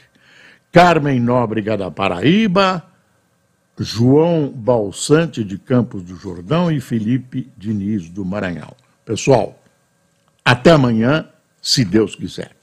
Carmen 0.72 1.20
Nóbrega 1.20 1.76
da 1.76 1.90
Paraíba, 1.90 2.84
João 3.78 4.48
Balsante 4.48 5.44
de 5.44 5.56
Campos 5.56 6.02
do 6.02 6.16
Jordão 6.16 6.70
e 6.70 6.80
Felipe 6.80 7.50
Diniz 7.56 8.08
do 8.08 8.24
Maranhão. 8.24 8.74
Pessoal, 9.04 9.62
até 10.44 10.72
amanhã, 10.72 11.28
se 11.62 11.84
Deus 11.84 12.14
quiser. 12.14 12.57